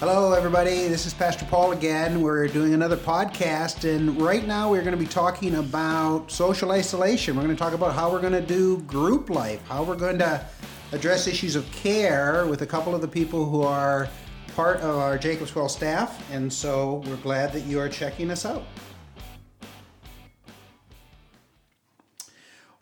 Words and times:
Hello, 0.00 0.32
everybody. 0.32 0.86
This 0.86 1.06
is 1.06 1.14
Pastor 1.14 1.44
Paul 1.46 1.72
again. 1.72 2.20
We're 2.20 2.46
doing 2.46 2.72
another 2.72 2.96
podcast, 2.96 3.82
and 3.82 4.20
right 4.22 4.46
now 4.46 4.70
we're 4.70 4.82
going 4.82 4.92
to 4.92 4.96
be 4.96 5.06
talking 5.06 5.56
about 5.56 6.30
social 6.30 6.70
isolation. 6.70 7.34
We're 7.34 7.42
going 7.42 7.56
to 7.56 7.60
talk 7.60 7.72
about 7.72 7.96
how 7.96 8.08
we're 8.08 8.20
going 8.20 8.32
to 8.32 8.40
do 8.40 8.78
group 8.82 9.28
life, 9.28 9.60
how 9.66 9.82
we're 9.82 9.96
going 9.96 10.20
to 10.20 10.46
address 10.92 11.26
issues 11.26 11.56
of 11.56 11.68
care 11.72 12.46
with 12.46 12.62
a 12.62 12.66
couple 12.66 12.94
of 12.94 13.00
the 13.00 13.08
people 13.08 13.44
who 13.44 13.62
are 13.62 14.08
part 14.54 14.76
of 14.82 14.94
our 14.98 15.18
Jacob's 15.18 15.52
Well 15.52 15.68
staff, 15.68 16.24
and 16.30 16.52
so 16.52 17.02
we're 17.08 17.16
glad 17.16 17.52
that 17.52 17.62
you 17.62 17.80
are 17.80 17.88
checking 17.88 18.30
us 18.30 18.46
out. 18.46 18.62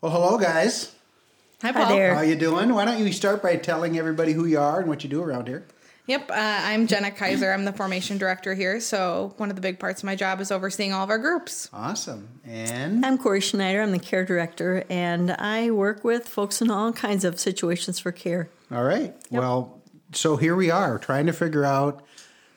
Well, 0.01 0.11
hello, 0.11 0.37
guys. 0.37 0.93
Hi, 1.63 1.71
Hi 1.71 1.83
Paul. 1.83 1.95
there. 1.95 2.13
How 2.13 2.21
you 2.21 2.35
doing? 2.35 2.75
Why 2.75 2.85
don't 2.85 3.03
you 3.03 3.11
start 3.11 3.41
by 3.41 3.55
telling 3.55 3.97
everybody 3.97 4.33
who 4.33 4.45
you 4.45 4.59
are 4.59 4.79
and 4.79 4.87
what 4.87 5.03
you 5.03 5.09
do 5.09 5.23
around 5.23 5.47
here? 5.47 5.65
Yep, 6.07 6.31
uh, 6.31 6.33
I'm 6.35 6.87
Jenna 6.87 7.11
Kaiser. 7.11 7.51
I'm 7.51 7.65
the 7.65 7.73
formation 7.73 8.17
director 8.17 8.55
here. 8.55 8.79
So 8.79 9.33
one 9.35 9.49
of 9.49 9.57
the 9.57 9.61
big 9.61 9.77
parts 9.77 10.01
of 10.01 10.05
my 10.05 10.15
job 10.15 10.39
is 10.39 10.51
overseeing 10.53 10.93
all 10.93 11.03
of 11.03 11.09
our 11.09 11.17
groups. 11.17 11.69
Awesome. 11.73 12.39
And 12.45 13.05
I'm 13.05 13.17
Corey 13.17 13.41
Schneider. 13.41 13.81
I'm 13.81 13.91
the 13.91 13.99
care 13.99 14.23
director, 14.23 14.85
and 14.89 15.31
I 15.31 15.69
work 15.69 16.05
with 16.05 16.25
folks 16.25 16.61
in 16.61 16.71
all 16.71 16.93
kinds 16.93 17.25
of 17.25 17.37
situations 17.41 17.99
for 17.99 18.13
care. 18.13 18.49
All 18.71 18.85
right. 18.85 19.15
Well, 19.29 19.81
so 20.13 20.37
here 20.37 20.55
we 20.55 20.71
are 20.71 20.97
trying 20.97 21.25
to 21.25 21.33
figure 21.33 21.65
out 21.65 22.05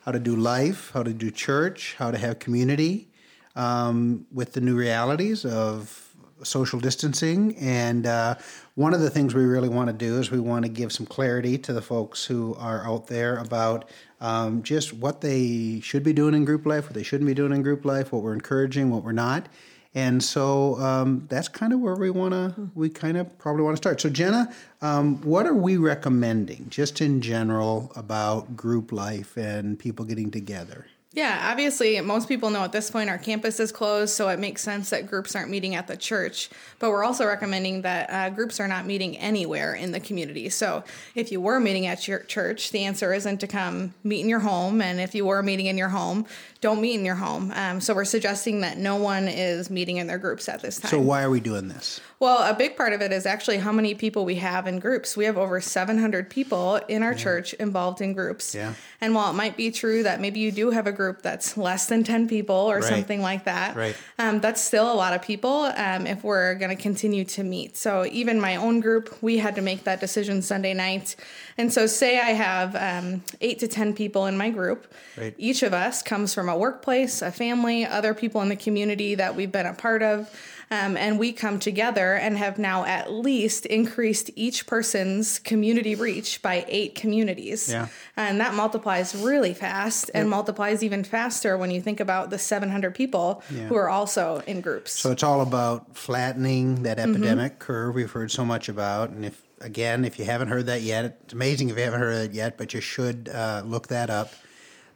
how 0.04 0.12
to 0.12 0.20
do 0.20 0.36
life, 0.36 0.92
how 0.94 1.02
to 1.02 1.12
do 1.12 1.32
church, 1.32 1.96
how 1.98 2.12
to 2.12 2.18
have 2.18 2.38
community 2.38 3.08
um, 3.56 4.28
with 4.32 4.52
the 4.52 4.60
new 4.60 4.76
realities 4.76 5.44
of 5.44 6.09
social 6.42 6.80
distancing. 6.80 7.56
And 7.56 8.06
uh, 8.06 8.36
one 8.74 8.94
of 8.94 9.00
the 9.00 9.10
things 9.10 9.34
we 9.34 9.44
really 9.44 9.68
want 9.68 9.88
to 9.88 9.92
do 9.92 10.18
is 10.18 10.30
we 10.30 10.40
want 10.40 10.64
to 10.64 10.70
give 10.70 10.92
some 10.92 11.06
clarity 11.06 11.58
to 11.58 11.72
the 11.72 11.82
folks 11.82 12.24
who 12.24 12.54
are 12.58 12.86
out 12.86 13.06
there 13.06 13.36
about 13.38 13.88
um, 14.20 14.62
just 14.62 14.92
what 14.92 15.20
they 15.20 15.80
should 15.80 16.02
be 16.02 16.12
doing 16.12 16.34
in 16.34 16.44
group 16.44 16.66
life, 16.66 16.84
what 16.84 16.94
they 16.94 17.02
shouldn't 17.02 17.26
be 17.26 17.34
doing 17.34 17.52
in 17.52 17.62
group 17.62 17.84
life, 17.84 18.12
what 18.12 18.22
we're 18.22 18.34
encouraging, 18.34 18.90
what 18.90 19.02
we're 19.04 19.12
not. 19.12 19.46
And 19.94 20.22
so 20.22 20.76
um, 20.78 21.26
that's 21.28 21.48
kind 21.48 21.72
of 21.72 21.80
where 21.80 21.96
we 21.96 22.10
want 22.10 22.32
to, 22.32 22.70
we 22.74 22.88
kind 22.88 23.16
of 23.16 23.36
probably 23.38 23.62
want 23.62 23.76
to 23.76 23.82
start. 23.82 24.00
So, 24.00 24.08
Jenna, 24.08 24.54
um, 24.82 25.20
what 25.22 25.46
are 25.46 25.54
we 25.54 25.78
recommending 25.78 26.66
just 26.68 27.00
in 27.00 27.20
general 27.20 27.90
about 27.96 28.56
group 28.56 28.92
life 28.92 29.36
and 29.36 29.78
people 29.78 30.04
getting 30.04 30.30
together? 30.30 30.86
Yeah, 31.12 31.48
obviously, 31.50 32.00
most 32.00 32.28
people 32.28 32.50
know 32.50 32.62
at 32.62 32.70
this 32.70 32.88
point 32.88 33.10
our 33.10 33.18
campus 33.18 33.58
is 33.58 33.72
closed, 33.72 34.14
so 34.14 34.28
it 34.28 34.38
makes 34.38 34.62
sense 34.62 34.90
that 34.90 35.08
groups 35.08 35.34
aren't 35.34 35.50
meeting 35.50 35.74
at 35.74 35.88
the 35.88 35.96
church. 35.96 36.48
But 36.78 36.90
we're 36.90 37.02
also 37.02 37.26
recommending 37.26 37.82
that 37.82 38.10
uh, 38.10 38.30
groups 38.30 38.60
are 38.60 38.68
not 38.68 38.86
meeting 38.86 39.18
anywhere 39.18 39.74
in 39.74 39.90
the 39.90 39.98
community. 39.98 40.48
So 40.50 40.84
if 41.16 41.32
you 41.32 41.40
were 41.40 41.58
meeting 41.58 41.86
at 41.86 42.06
your 42.06 42.20
church, 42.20 42.70
the 42.70 42.84
answer 42.84 43.12
isn't 43.12 43.38
to 43.40 43.48
come 43.48 43.92
meet 44.04 44.20
in 44.20 44.28
your 44.28 44.38
home. 44.38 44.80
And 44.80 45.00
if 45.00 45.12
you 45.16 45.24
were 45.24 45.42
meeting 45.42 45.66
in 45.66 45.76
your 45.76 45.88
home, 45.88 46.26
don't 46.60 46.80
meet 46.80 46.94
in 46.94 47.04
your 47.04 47.16
home. 47.16 47.50
Um, 47.56 47.80
so 47.80 47.92
we're 47.92 48.04
suggesting 48.04 48.60
that 48.60 48.78
no 48.78 48.94
one 48.94 49.26
is 49.26 49.68
meeting 49.68 49.96
in 49.96 50.06
their 50.06 50.18
groups 50.18 50.48
at 50.48 50.62
this 50.62 50.78
time. 50.78 50.92
So, 50.92 51.00
why 51.00 51.24
are 51.24 51.30
we 51.30 51.40
doing 51.40 51.66
this? 51.66 52.00
Well, 52.20 52.42
a 52.42 52.54
big 52.54 52.76
part 52.76 52.92
of 52.92 53.00
it 53.00 53.12
is 53.12 53.24
actually 53.24 53.56
how 53.56 53.72
many 53.72 53.94
people 53.94 54.26
we 54.26 54.34
have 54.34 54.66
in 54.66 54.78
groups. 54.78 55.16
We 55.16 55.24
have 55.24 55.38
over 55.38 55.58
700 55.58 56.28
people 56.28 56.76
in 56.86 57.02
our 57.02 57.14
church 57.14 57.54
involved 57.54 58.02
in 58.02 58.12
groups. 58.12 58.54
Yeah. 58.54 58.74
And 59.00 59.14
while 59.14 59.30
it 59.30 59.32
might 59.32 59.56
be 59.56 59.70
true 59.70 60.02
that 60.02 60.20
maybe 60.20 60.38
you 60.38 60.52
do 60.52 60.68
have 60.70 60.86
a 60.86 60.92
group 60.92 61.22
that's 61.22 61.56
less 61.56 61.86
than 61.86 62.04
10 62.04 62.28
people 62.28 62.54
or 62.54 62.80
Right. 62.80 62.84
something 62.84 63.22
like 63.22 63.44
that, 63.44 63.74
Right. 63.74 63.96
um, 64.18 64.40
that's 64.40 64.60
still 64.60 64.92
a 64.92 64.94
lot 64.94 65.14
of 65.14 65.22
people 65.22 65.72
um, 65.74 66.06
if 66.06 66.22
we're 66.22 66.56
going 66.56 66.68
to 66.76 66.80
continue 66.80 67.24
to 67.24 67.42
meet. 67.42 67.78
So 67.78 68.04
even 68.12 68.38
my 68.38 68.56
own 68.56 68.80
group, 68.80 69.16
we 69.22 69.38
had 69.38 69.54
to 69.54 69.62
make 69.62 69.84
that 69.84 69.98
decision 69.98 70.42
Sunday 70.42 70.74
night. 70.74 71.16
And 71.56 71.72
so, 71.72 71.86
say 71.86 72.18
I 72.18 72.32
have 72.32 72.76
um, 72.76 73.22
eight 73.40 73.58
to 73.60 73.68
10 73.68 73.94
people 73.94 74.26
in 74.26 74.36
my 74.36 74.50
group. 74.50 74.92
Right. 75.16 75.34
Each 75.38 75.62
of 75.62 75.72
us 75.72 76.02
comes 76.02 76.34
from 76.34 76.50
a 76.50 76.56
workplace, 76.56 77.22
a 77.22 77.32
family, 77.32 77.86
other 77.86 78.12
people 78.12 78.42
in 78.42 78.50
the 78.50 78.56
community 78.56 79.14
that 79.14 79.34
we've 79.36 79.50
been 79.52 79.66
a 79.66 79.74
part 79.74 80.02
of. 80.02 80.28
Um, 80.72 80.96
and 80.96 81.18
we 81.18 81.32
come 81.32 81.58
together 81.58 82.14
and 82.14 82.38
have 82.38 82.56
now 82.56 82.84
at 82.84 83.12
least 83.12 83.66
increased 83.66 84.30
each 84.36 84.66
person's 84.68 85.40
community 85.40 85.96
reach 85.96 86.40
by 86.42 86.64
eight 86.68 86.94
communities. 86.94 87.68
Yeah. 87.68 87.88
And 88.16 88.40
that 88.40 88.54
multiplies 88.54 89.16
really 89.16 89.52
fast 89.52 90.12
and 90.14 90.30
multiplies 90.30 90.84
even 90.84 91.02
faster 91.02 91.58
when 91.58 91.72
you 91.72 91.80
think 91.80 91.98
about 91.98 92.30
the 92.30 92.38
700 92.38 92.94
people 92.94 93.42
who 93.68 93.74
are 93.74 93.88
also 93.90 94.42
in 94.46 94.60
groups. 94.60 94.92
So, 94.92 95.10
it's 95.10 95.24
all 95.24 95.40
about 95.40 95.96
flattening 95.96 96.82
that 96.84 96.98
Mm-hmm. 96.98 97.14
epidemic 97.16 97.58
curve 97.58 97.94
we've 97.96 98.10
heard 98.12 98.30
so 98.30 98.44
much 98.44 98.68
about. 98.68 99.10
And 99.10 99.24
if, 99.24 99.42
again, 99.60 100.04
if 100.04 100.18
you 100.18 100.24
haven't 100.24 100.48
heard 100.48 100.66
that 100.66 100.82
yet, 100.82 101.04
it's 101.24 101.32
amazing 101.32 101.70
if 101.70 101.76
you 101.78 101.82
haven't 101.82 102.00
heard 102.00 102.30
it 102.30 102.32
yet, 102.32 102.56
but 102.56 102.74
you 102.74 102.80
should 102.80 103.28
uh, 103.32 103.62
look 103.64 103.88
that 103.88 104.08
up 104.10 104.32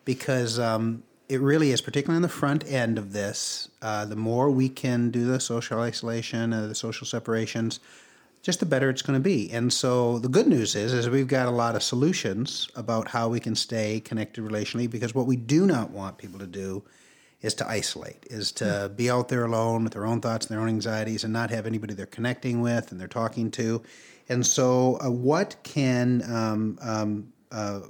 because 0.04 0.58
um, 0.58 1.02
it 1.28 1.40
really 1.40 1.70
is, 1.70 1.80
particularly 1.80 2.16
on 2.16 2.22
the 2.22 2.28
front 2.28 2.70
end 2.70 2.98
of 2.98 3.12
this, 3.12 3.68
uh, 3.80 4.04
the 4.04 4.16
more 4.16 4.50
we 4.50 4.68
can 4.68 5.10
do 5.10 5.26
the 5.26 5.40
social 5.40 5.80
isolation, 5.80 6.52
uh, 6.52 6.66
the 6.66 6.74
social 6.74 7.06
separations, 7.06 7.80
just 8.42 8.60
the 8.60 8.66
better 8.66 8.90
it's 8.90 9.00
going 9.00 9.18
to 9.18 9.22
be. 9.22 9.50
And 9.50 9.72
so 9.72 10.18
the 10.18 10.28
good 10.28 10.46
news 10.46 10.74
is, 10.74 10.92
is 10.92 11.08
we've 11.08 11.26
got 11.26 11.48
a 11.48 11.50
lot 11.50 11.76
of 11.76 11.82
solutions 11.82 12.68
about 12.76 13.08
how 13.08 13.28
we 13.28 13.40
can 13.40 13.54
stay 13.54 14.00
connected 14.00 14.44
relationally. 14.44 14.90
Because 14.90 15.14
what 15.14 15.26
we 15.26 15.36
do 15.36 15.64
not 15.64 15.90
want 15.90 16.18
people 16.18 16.38
to 16.38 16.46
do 16.46 16.84
is 17.40 17.54
to 17.54 17.68
isolate, 17.68 18.26
is 18.28 18.52
to 18.52 18.92
be 18.94 19.10
out 19.10 19.28
there 19.28 19.44
alone 19.44 19.84
with 19.84 19.94
their 19.94 20.04
own 20.04 20.20
thoughts 20.20 20.46
and 20.46 20.54
their 20.54 20.62
own 20.62 20.68
anxieties, 20.68 21.24
and 21.24 21.32
not 21.32 21.50
have 21.50 21.66
anybody 21.66 21.94
they're 21.94 22.06
connecting 22.06 22.60
with 22.60 22.92
and 22.92 23.00
they're 23.00 23.08
talking 23.08 23.50
to. 23.52 23.82
And 24.28 24.46
so, 24.46 24.98
uh, 25.02 25.10
what 25.10 25.56
can 25.62 26.22
um, 26.30 26.78
um, 26.80 27.32
uh, 27.50 27.80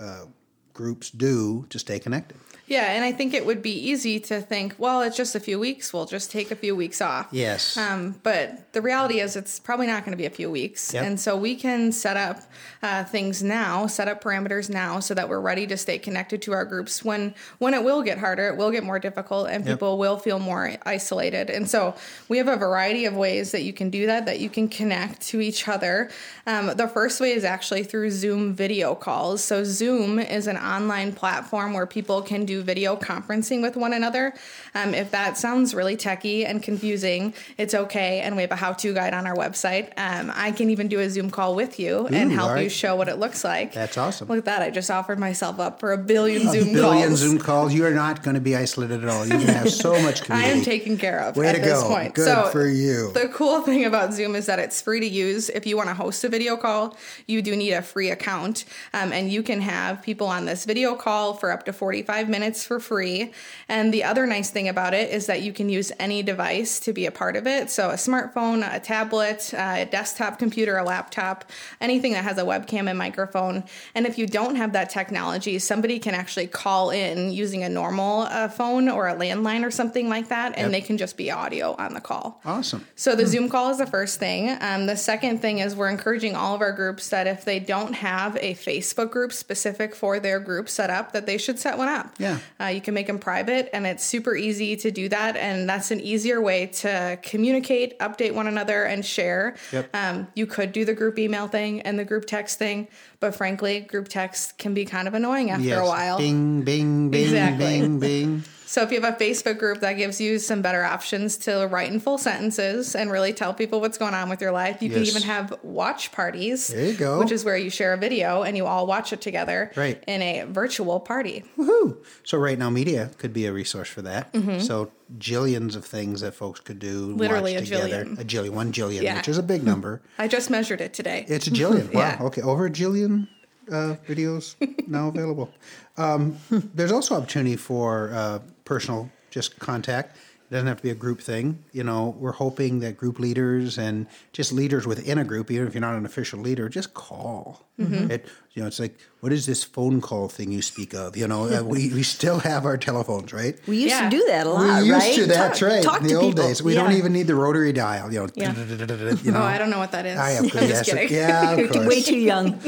uh, 0.00 0.24
groups 0.72 1.10
do 1.10 1.66
to 1.70 1.78
stay 1.78 1.98
connected? 1.98 2.36
Yeah, 2.66 2.92
and 2.92 3.04
I 3.04 3.12
think 3.12 3.34
it 3.34 3.44
would 3.44 3.60
be 3.60 3.72
easy 3.90 4.18
to 4.20 4.40
think, 4.40 4.74
well, 4.78 5.02
it's 5.02 5.16
just 5.16 5.34
a 5.34 5.40
few 5.40 5.60
weeks. 5.60 5.92
We'll 5.92 6.06
just 6.06 6.30
take 6.30 6.50
a 6.50 6.56
few 6.56 6.74
weeks 6.74 7.02
off. 7.02 7.28
Yes. 7.30 7.76
Um, 7.76 8.18
but 8.22 8.72
the 8.72 8.80
reality 8.80 9.20
is, 9.20 9.36
it's 9.36 9.60
probably 9.60 9.86
not 9.86 10.02
going 10.04 10.12
to 10.12 10.16
be 10.16 10.24
a 10.24 10.30
few 10.30 10.50
weeks. 10.50 10.94
Yep. 10.94 11.04
And 11.04 11.20
so 11.20 11.36
we 11.36 11.56
can 11.56 11.92
set 11.92 12.16
up 12.16 12.40
uh, 12.82 13.04
things 13.04 13.42
now, 13.42 13.86
set 13.86 14.08
up 14.08 14.24
parameters 14.24 14.70
now, 14.70 14.98
so 15.00 15.12
that 15.12 15.28
we're 15.28 15.40
ready 15.40 15.66
to 15.66 15.76
stay 15.76 15.98
connected 15.98 16.40
to 16.42 16.52
our 16.52 16.64
groups. 16.64 17.04
When 17.04 17.34
when 17.58 17.74
it 17.74 17.84
will 17.84 18.02
get 18.02 18.16
harder, 18.16 18.48
it 18.48 18.56
will 18.56 18.70
get 18.70 18.82
more 18.82 18.98
difficult, 18.98 19.48
and 19.50 19.64
Yep. 19.66 19.74
people 19.74 19.98
will 19.98 20.16
feel 20.16 20.38
more 20.38 20.72
isolated. 20.86 21.50
And 21.50 21.68
so 21.68 21.94
we 22.28 22.38
have 22.38 22.48
a 22.48 22.56
variety 22.56 23.04
of 23.04 23.14
ways 23.14 23.52
that 23.52 23.62
you 23.62 23.72
can 23.74 23.90
do 23.90 24.06
that, 24.06 24.24
that 24.24 24.40
you 24.40 24.48
can 24.48 24.68
connect 24.68 25.20
to 25.28 25.40
each 25.40 25.68
other. 25.68 26.10
Um, 26.46 26.68
the 26.76 26.88
first 26.88 27.20
way 27.20 27.32
is 27.32 27.44
actually 27.44 27.84
through 27.84 28.10
Zoom 28.10 28.54
video 28.54 28.94
calls. 28.94 29.44
So 29.44 29.64
Zoom 29.64 30.18
is 30.18 30.46
an 30.46 30.56
online 30.56 31.12
platform 31.12 31.74
where 31.74 31.86
people 31.86 32.22
can 32.22 32.44
do 32.46 32.53
video 32.62 32.96
conferencing 32.96 33.62
with 33.62 33.76
one 33.76 33.92
another. 33.92 34.34
Um, 34.74 34.94
if 34.94 35.10
that 35.10 35.36
sounds 35.36 35.74
really 35.74 35.96
techy 35.96 36.44
and 36.44 36.62
confusing, 36.62 37.34
it's 37.58 37.74
okay. 37.74 38.20
And 38.20 38.36
we 38.36 38.42
have 38.42 38.50
a 38.52 38.56
how-to 38.56 38.94
guide 38.94 39.14
on 39.14 39.26
our 39.26 39.34
website. 39.34 39.92
Um, 39.96 40.32
I 40.34 40.52
can 40.52 40.70
even 40.70 40.88
do 40.88 41.00
a 41.00 41.08
Zoom 41.10 41.30
call 41.30 41.54
with 41.54 41.78
you 41.78 42.06
and 42.06 42.30
Ooh, 42.30 42.34
help 42.34 42.50
all 42.52 42.60
you 42.60 42.68
show 42.68 42.96
what 42.96 43.08
it 43.08 43.16
looks 43.18 43.44
like. 43.44 43.72
That's 43.72 43.96
awesome. 43.96 44.28
Look 44.28 44.38
at 44.38 44.44
that! 44.46 44.62
I 44.62 44.70
just 44.70 44.90
offered 44.90 45.18
myself 45.18 45.58
up 45.60 45.80
for 45.80 45.92
a 45.92 45.98
billion 45.98 46.42
Zoom 46.50 46.68
a 46.68 46.72
billion 46.72 47.08
calls. 47.08 47.20
Zoom 47.20 47.38
calls. 47.38 47.74
You 47.74 47.86
are 47.86 47.94
not 47.94 48.22
going 48.22 48.34
to 48.34 48.40
be 48.40 48.56
isolated 48.56 49.02
at 49.02 49.08
all. 49.08 49.26
You're 49.26 49.38
going 49.38 49.46
to 49.46 49.52
have 49.52 49.70
so 49.70 50.00
much 50.02 50.28
I 50.30 50.44
am 50.44 50.62
taken 50.62 50.96
care 50.96 51.20
of 51.20 51.36
Way 51.36 51.48
at 51.48 51.56
to 51.56 51.60
this 51.60 51.82
go. 51.82 51.88
point. 51.88 52.14
Good 52.14 52.26
so 52.26 52.48
for 52.50 52.66
you. 52.66 53.12
The 53.12 53.28
cool 53.28 53.62
thing 53.62 53.84
about 53.84 54.12
Zoom 54.12 54.34
is 54.34 54.46
that 54.46 54.58
it's 54.58 54.80
free 54.80 55.00
to 55.00 55.06
use. 55.06 55.48
If 55.48 55.66
you 55.66 55.76
want 55.76 55.88
to 55.88 55.94
host 55.94 56.24
a 56.24 56.28
video 56.28 56.56
call, 56.56 56.96
you 57.26 57.42
do 57.42 57.56
need 57.56 57.72
a 57.72 57.82
free 57.82 58.10
account, 58.10 58.64
um, 58.92 59.12
and 59.12 59.30
you 59.30 59.42
can 59.42 59.60
have 59.60 60.02
people 60.02 60.26
on 60.26 60.44
this 60.44 60.64
video 60.64 60.94
call 60.94 61.34
for 61.34 61.50
up 61.50 61.64
to 61.66 61.72
45 61.72 62.28
minutes 62.28 62.43
for 62.52 62.78
free. 62.78 63.32
And 63.68 63.92
the 63.92 64.04
other 64.04 64.26
nice 64.26 64.50
thing 64.50 64.68
about 64.68 64.92
it 64.94 65.10
is 65.10 65.26
that 65.26 65.42
you 65.42 65.52
can 65.52 65.68
use 65.68 65.90
any 65.98 66.22
device 66.22 66.78
to 66.80 66.92
be 66.92 67.06
a 67.06 67.10
part 67.10 67.36
of 67.36 67.46
it. 67.46 67.70
So 67.70 67.90
a 67.90 67.94
smartphone, 67.94 68.62
a 68.70 68.78
tablet, 68.80 69.52
a 69.54 69.86
desktop 69.90 70.38
computer, 70.38 70.76
a 70.76 70.84
laptop, 70.84 71.50
anything 71.80 72.12
that 72.12 72.24
has 72.24 72.38
a 72.38 72.42
webcam 72.42 72.88
and 72.88 72.98
microphone. 72.98 73.64
And 73.94 74.06
if 74.06 74.18
you 74.18 74.26
don't 74.26 74.56
have 74.56 74.72
that 74.74 74.90
technology, 74.90 75.58
somebody 75.58 75.98
can 75.98 76.14
actually 76.14 76.46
call 76.46 76.90
in 76.90 77.32
using 77.32 77.62
a 77.64 77.68
normal 77.68 78.22
uh, 78.22 78.48
phone 78.48 78.88
or 78.88 79.08
a 79.08 79.14
landline 79.14 79.64
or 79.64 79.70
something 79.70 80.08
like 80.08 80.28
that, 80.28 80.52
and 80.56 80.64
Yep. 80.64 80.70
they 80.72 80.80
can 80.86 80.98
just 80.98 81.16
be 81.16 81.30
audio 81.30 81.74
on 81.78 81.94
the 81.94 82.00
call. 82.00 82.40
awesome. 82.44 82.84
So 82.96 83.14
the 83.16 83.26
Zoom 83.26 83.48
call 83.48 83.70
is 83.70 83.78
the 83.78 83.86
first 83.86 84.18
thing. 84.18 84.56
Um, 84.60 84.86
the 84.86 84.96
second 84.96 85.38
thing 85.40 85.58
is 85.60 85.74
we're 85.74 85.88
encouraging 85.88 86.36
all 86.36 86.54
of 86.54 86.60
our 86.60 86.72
groups 86.72 87.08
that 87.10 87.26
if 87.26 87.44
they 87.44 87.58
don't 87.60 87.94
have 87.94 88.36
a 88.36 88.54
Facebook 88.54 89.10
group 89.10 89.32
specific 89.32 89.94
for 89.94 90.18
their 90.20 90.40
group 90.40 90.68
set 90.68 90.90
up, 90.90 91.12
that 91.12 91.26
they 91.26 91.38
should 91.38 91.58
set 91.58 91.78
one 91.78 91.88
up. 91.88 92.14
Yeah. 92.18 92.33
Uh, 92.60 92.66
you 92.66 92.80
can 92.80 92.94
make 92.94 93.06
them 93.06 93.18
private, 93.18 93.70
and 93.72 93.86
it's 93.86 94.04
super 94.04 94.36
easy 94.36 94.76
to 94.76 94.90
do 94.90 95.08
that. 95.08 95.36
And 95.36 95.68
that's 95.68 95.90
an 95.90 96.00
easier 96.00 96.40
way 96.40 96.66
to 96.66 97.18
communicate, 97.22 97.98
update 97.98 98.32
one 98.34 98.46
another, 98.46 98.84
and 98.84 99.04
share. 99.04 99.56
Yep. 99.72 99.94
Um, 99.94 100.28
you 100.34 100.46
could 100.46 100.72
do 100.72 100.84
the 100.84 100.94
group 100.94 101.18
email 101.18 101.48
thing 101.48 101.80
and 101.82 101.98
the 101.98 102.04
group 102.04 102.26
text 102.26 102.58
thing, 102.58 102.88
but 103.20 103.34
frankly, 103.34 103.80
group 103.80 104.08
text 104.08 104.58
can 104.58 104.74
be 104.74 104.84
kind 104.84 105.08
of 105.08 105.14
annoying 105.14 105.50
after 105.50 105.64
yes. 105.64 105.78
a 105.78 105.84
while. 105.84 106.18
Bing, 106.18 106.62
bing, 106.62 107.10
bing, 107.10 107.22
Exactly. 107.22 107.80
bing, 107.80 107.98
bing. 108.00 108.44
So 108.74 108.82
if 108.82 108.90
you 108.90 109.00
have 109.00 109.14
a 109.14 109.16
Facebook 109.16 109.58
group 109.60 109.78
that 109.82 109.92
gives 109.92 110.20
you 110.20 110.40
some 110.40 110.60
better 110.60 110.82
options 110.82 111.36
to 111.46 111.68
write 111.70 111.92
in 111.92 112.00
full 112.00 112.18
sentences 112.18 112.96
and 112.96 113.08
really 113.08 113.32
tell 113.32 113.54
people 113.54 113.80
what's 113.80 113.98
going 113.98 114.14
on 114.14 114.28
with 114.28 114.40
your 114.40 114.50
life, 114.50 114.82
you 114.82 114.90
can 114.90 115.04
even 115.04 115.22
have 115.22 115.54
watch 115.62 116.10
parties. 116.10 116.66
There 116.66 116.86
you 116.86 116.94
go. 116.94 117.20
Which 117.20 117.30
is 117.30 117.44
where 117.44 117.56
you 117.56 117.70
share 117.70 117.92
a 117.92 117.96
video 117.96 118.42
and 118.42 118.56
you 118.56 118.66
all 118.66 118.88
watch 118.88 119.12
it 119.12 119.20
together 119.20 119.70
Right. 119.76 120.02
in 120.08 120.20
a 120.22 120.42
virtual 120.48 120.98
party. 120.98 121.44
Woohoo! 121.56 121.98
So 122.24 122.36
right 122.36 122.58
now, 122.58 122.68
media 122.68 123.12
could 123.18 123.32
be 123.32 123.46
a 123.46 123.52
resource 123.52 123.88
for 123.88 124.02
that. 124.02 124.34
So 124.62 124.90
jillions 125.18 125.76
of 125.76 125.84
things 125.84 126.22
that 126.22 126.34
folks 126.34 126.58
could 126.58 126.80
do. 126.80 127.14
Literally 127.14 127.54
watch 127.54 127.62
a 127.62 127.66
together. 127.66 128.04
jillion. 128.06 128.18
A 128.18 128.24
jillion, 128.24 128.50
one 128.50 128.72
jillion, 128.72 129.02
Yeah. 129.02 129.18
which 129.18 129.28
is 129.28 129.38
a 129.38 129.42
big 129.44 129.62
number. 129.62 130.02
I 130.18 130.26
just 130.26 130.50
measured 130.50 130.80
it 130.80 130.92
today. 130.92 131.26
It's 131.28 131.46
a 131.46 131.52
jillion. 131.52 131.92
Wow. 131.94 132.00
Yeah. 132.00 132.18
Okay. 132.22 132.42
Over 132.42 132.66
a 132.66 132.70
jillion 132.70 133.28
uh, 133.70 133.96
videos 134.06 134.54
now 134.88 135.08
available. 135.08 135.50
Um, 135.96 136.36
there's 136.50 136.92
also 136.92 137.14
opportunity 137.16 137.56
for 137.56 138.10
uh, 138.12 138.38
personal 138.64 139.10
just 139.30 139.58
contact. 139.58 140.16
It 140.50 140.52
doesn't 140.54 140.66
have 140.68 140.76
to 140.76 140.82
be 140.82 140.90
a 140.90 140.94
group 140.94 141.20
thing. 141.22 141.64
You 141.72 141.84
know, 141.84 142.14
we're 142.18 142.32
hoping 142.32 142.80
that 142.80 142.96
group 142.98 143.18
leaders 143.18 143.78
and 143.78 144.06
just 144.32 144.52
leaders 144.52 144.86
within 144.86 145.16
a 145.18 145.24
group, 145.24 145.50
even 145.50 145.66
if 145.66 145.74
you're 145.74 145.80
not 145.80 145.94
an 145.96 146.04
official 146.04 146.38
leader, 146.38 146.68
just 146.68 146.92
call. 146.94 147.66
Mm-hmm. 147.80 148.10
It, 148.10 148.26
you 148.52 148.60
know, 148.62 148.68
it's 148.68 148.78
like, 148.78 148.96
what 149.20 149.32
is 149.32 149.46
this 149.46 149.64
phone 149.64 150.00
call 150.02 150.28
thing 150.28 150.52
you 150.52 150.60
speak 150.62 150.92
of? 150.94 151.16
You 151.16 151.26
know, 151.26 151.46
uh, 151.48 151.62
we, 151.64 151.92
we 151.94 152.02
still 152.02 152.38
have 152.40 152.66
our 152.66 152.76
telephones, 152.76 153.32
right? 153.32 153.58
We 153.66 153.78
used 153.78 153.94
Yeah. 153.96 154.10
to 154.10 154.16
do 154.16 154.24
that 154.28 154.46
a 154.46 154.50
lot, 154.50 154.82
we 154.82 154.88
used 154.88 154.90
right? 155.00 155.14
to. 155.14 155.26
That's 155.26 155.58
Talk- 155.58 155.68
right. 155.68 155.82
Talk 155.82 156.00
In 156.02 156.06
the 156.08 156.08
to 156.10 156.16
old 156.20 156.34
people. 156.36 156.46
days, 156.48 156.62
we 156.62 156.74
Yeah. 156.74 156.82
don't 156.82 156.92
even 156.92 157.12
need 157.14 157.26
the 157.26 157.34
rotary 157.34 157.72
dial. 157.72 158.12
You 158.12 158.20
know, 158.20 158.28
Yeah. 158.36 158.54
you 159.24 159.32
know. 159.32 159.40
oh, 159.40 159.42
I 159.42 159.56
don't 159.58 159.70
know 159.70 159.78
what 159.78 159.92
that 159.92 160.04
is. 160.04 160.18
I 160.18 160.30
have 160.32 160.44
I'm 160.44 160.50
just 160.50 160.68
yes, 160.68 160.90
kidding. 160.90 161.16
yeah, 161.16 161.52
of 161.52 161.70
course. 161.72 161.86
way 161.86 162.02
too 162.02 162.18
young. 162.18 162.60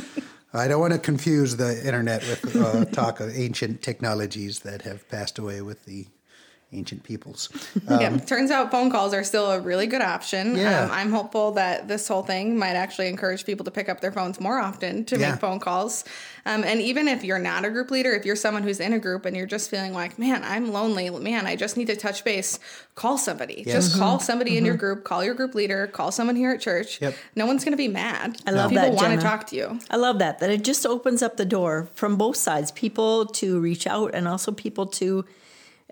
I 0.53 0.69
don't 0.69 0.81
want 0.81 0.93
to 0.93 0.99
confuse 0.99 1.57
the 1.57 1.85
internet 1.85 2.23
with 2.23 2.57
uh, 2.57 2.85
talk 2.87 3.21
of 3.21 3.37
ancient 3.37 3.83
technologies 3.83 4.61
that 4.61 4.83
have 4.83 5.09
passed 5.09 5.39
away 5.39 5.61
with 5.61 5.85
the 5.85 6.07
ancient 6.77 7.03
peoples. 7.03 7.49
Uh, 7.89 7.99
yeah, 8.01 8.17
turns 8.19 8.51
out 8.51 8.71
phone 8.71 8.91
calls 8.91 9.15
are 9.15 9.25
still 9.25 9.51
a 9.51 9.61
really 9.61 9.87
good 9.87 10.03
option. 10.03 10.57
Yeah. 10.57 10.83
Um, 10.85 10.91
I'm 10.91 11.11
hopeful 11.11 11.53
that 11.53 11.89
this 11.89 12.07
whole 12.07 12.23
thing 12.23 12.59
might 12.59 12.77
actually 12.77 13.09
encourage 13.09 13.45
people 13.45 13.65
to 13.65 13.71
pick 13.71 13.89
up 13.89 14.01
their 14.01 14.13
phones 14.13 14.41
more 14.41 14.59
often 14.59 15.05
to 15.07 15.19
Yeah. 15.19 15.31
make 15.33 15.41
phone 15.41 15.59
calls. 15.59 16.05
Um, 16.45 16.63
and 16.63 16.81
even 16.81 17.09
if 17.09 17.25
you're 17.25 17.41
not 17.41 17.65
a 17.65 17.71
group 17.71 17.91
leader, 17.91 18.13
if 18.13 18.25
you're 18.25 18.37
someone 18.37 18.63
who's 18.63 18.79
in 18.79 18.93
a 18.93 18.99
group 19.01 19.25
and 19.27 19.37
you're 19.37 19.47
just 19.47 19.69
feeling 19.69 19.93
like, 19.93 20.17
man, 20.19 20.45
I'm 20.45 20.73
lonely, 20.73 21.11
man, 21.11 21.47
I 21.47 21.57
just 21.57 21.77
need 21.77 21.89
to 21.89 21.97
touch 21.97 22.23
base, 22.23 22.61
call 22.95 23.19
somebody. 23.19 23.65
Just 23.65 23.99
call 23.99 24.21
somebody 24.21 24.57
in 24.57 24.65
your 24.65 24.77
group, 24.77 25.03
call 25.03 25.25
your 25.25 25.35
group 25.35 25.55
leader, 25.57 25.89
call 25.89 26.13
someone 26.13 26.37
here 26.37 26.53
at 26.53 26.61
church. 26.61 27.01
Yep. 27.01 27.15
No 27.35 27.47
one's 27.47 27.65
going 27.65 27.73
to 27.73 27.77
be 27.77 27.89
mad. 27.89 28.37
I 28.47 28.53
love 28.53 28.71
People 28.71 28.85
that, 28.91 28.95
want 28.95 29.19
to 29.19 29.27
talk 29.27 29.47
to 29.49 29.57
you. 29.57 29.81
I 29.91 29.97
love 29.97 30.21
that. 30.21 30.39
That 30.39 30.51
it 30.51 30.63
just 30.63 30.87
opens 30.87 31.21
up 31.23 31.37
the 31.37 31.45
door 31.45 31.89
from 31.95 32.17
both 32.17 32.37
sides, 32.37 32.71
people 32.71 33.27
to 33.27 33.59
reach 33.59 33.87
out 33.87 34.15
and 34.15 34.29
also 34.29 34.53
people 34.53 34.87
to 34.87 35.25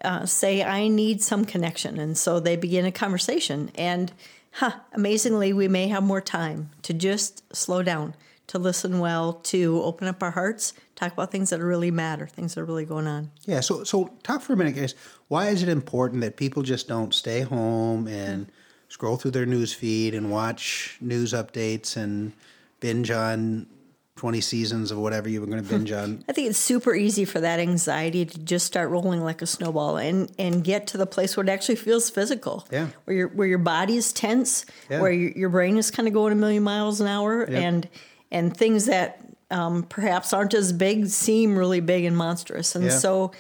uh, 0.03 0.27
say, 0.27 0.63
I 0.63 0.89
need 0.89 1.23
some 1.23 1.45
connection. 1.45 1.99
And 1.99 2.17
so 2.17 2.41
they 2.41 2.57
begin 2.57 2.85
a 2.85 2.93
conversation. 2.93 3.71
And 3.75 4.13
huh, 4.53 4.73
amazingly, 4.93 5.53
we 5.53 5.69
may 5.69 5.89
have 5.89 6.03
more 6.03 6.21
time 6.21 6.71
to 6.83 6.93
just 6.93 7.43
slow 7.55 7.83
down, 7.83 8.15
to 8.49 8.59
listen 8.59 8.99
well, 8.99 9.35
to 9.35 9.83
open 9.83 10.09
up 10.09 10.23
our 10.23 10.33
hearts, 10.33 10.73
talk 10.97 11.13
about 11.13 11.31
things 11.31 11.51
that 11.51 11.61
really 11.61 11.91
matter, 11.91 12.27
things 12.27 12.55
that 12.55 12.63
are 12.63 12.65
really 12.65 12.85
going 12.85 13.07
on. 13.07 13.31
yeah, 13.47 13.61
so 13.61 13.85
so 13.85 14.13
talk 14.23 14.43
for 14.43 14.53
a 14.53 14.57
minute, 14.57 14.75
guys. 14.75 14.95
Why 15.29 15.49
is 15.49 15.63
it 15.63 15.69
important 15.69 16.21
that 16.23 16.37
people 16.37 16.63
just 16.63 16.89
don't 16.89 17.15
stay 17.15 17.41
home 17.41 18.07
and 18.07 18.51
scroll 18.89 19.17
through 19.17 19.33
their 19.33 19.47
news 19.47 19.73
feed 19.73 20.15
and 20.15 20.31
watch 20.31 20.99
news 21.01 21.33
updates 21.33 21.97
and 21.97 22.33
binge 22.81 23.11
on 23.11 23.67
twenty 24.17 24.41
seasons 24.41 24.91
of 24.91 24.99
whatever 24.99 25.29
you 25.29 25.41
were 25.41 25.47
going 25.47 25.63
to 25.63 25.69
binge 25.69 25.91
on? 25.93 26.25
I 26.29 26.33
think 26.33 26.49
it's 26.51 26.59
super 26.59 26.95
easy 26.95 27.25
for 27.25 27.41
that 27.41 27.59
anxiety 27.61 28.25
to 28.25 28.39
just 28.39 28.67
start 28.67 28.91
rolling 28.91 29.23
like 29.23 29.43
a 29.43 29.47
snowball 29.47 29.97
and, 29.97 30.31
and 30.39 30.63
get 30.63 30.87
to 30.89 30.97
the 30.99 31.07
place 31.07 31.37
where 31.37 31.45
it 31.45 31.51
actually 31.51 31.77
feels 31.77 32.11
physical. 32.11 32.67
Yeah. 32.71 32.89
Where 33.05 33.17
your 33.17 33.29
where 33.29 33.47
your 33.49 33.59
body 33.59 33.97
is 33.97 34.13
tense, 34.13 34.67
Yeah. 34.89 35.01
where 35.01 35.11
your, 35.13 35.31
your 35.33 35.49
brain 35.49 35.77
is 35.77 35.91
kind 35.91 36.07
of 36.09 36.15
going 36.15 36.33
a 36.33 36.37
million 36.37 36.63
miles 36.63 37.01
an 37.01 37.07
hour 37.09 37.43
and 37.43 37.89
and 38.31 38.57
things 38.57 38.87
that 38.87 39.21
um, 39.51 39.83
perhaps 39.85 40.33
aren't 40.33 40.55
as 40.55 40.73
big 40.73 41.07
seem 41.09 41.57
really 41.57 41.81
big 41.81 42.05
and 42.05 42.17
monstrous. 42.17 42.75
And 42.75 42.85
Yeah. 42.87 42.91
so 42.99 43.33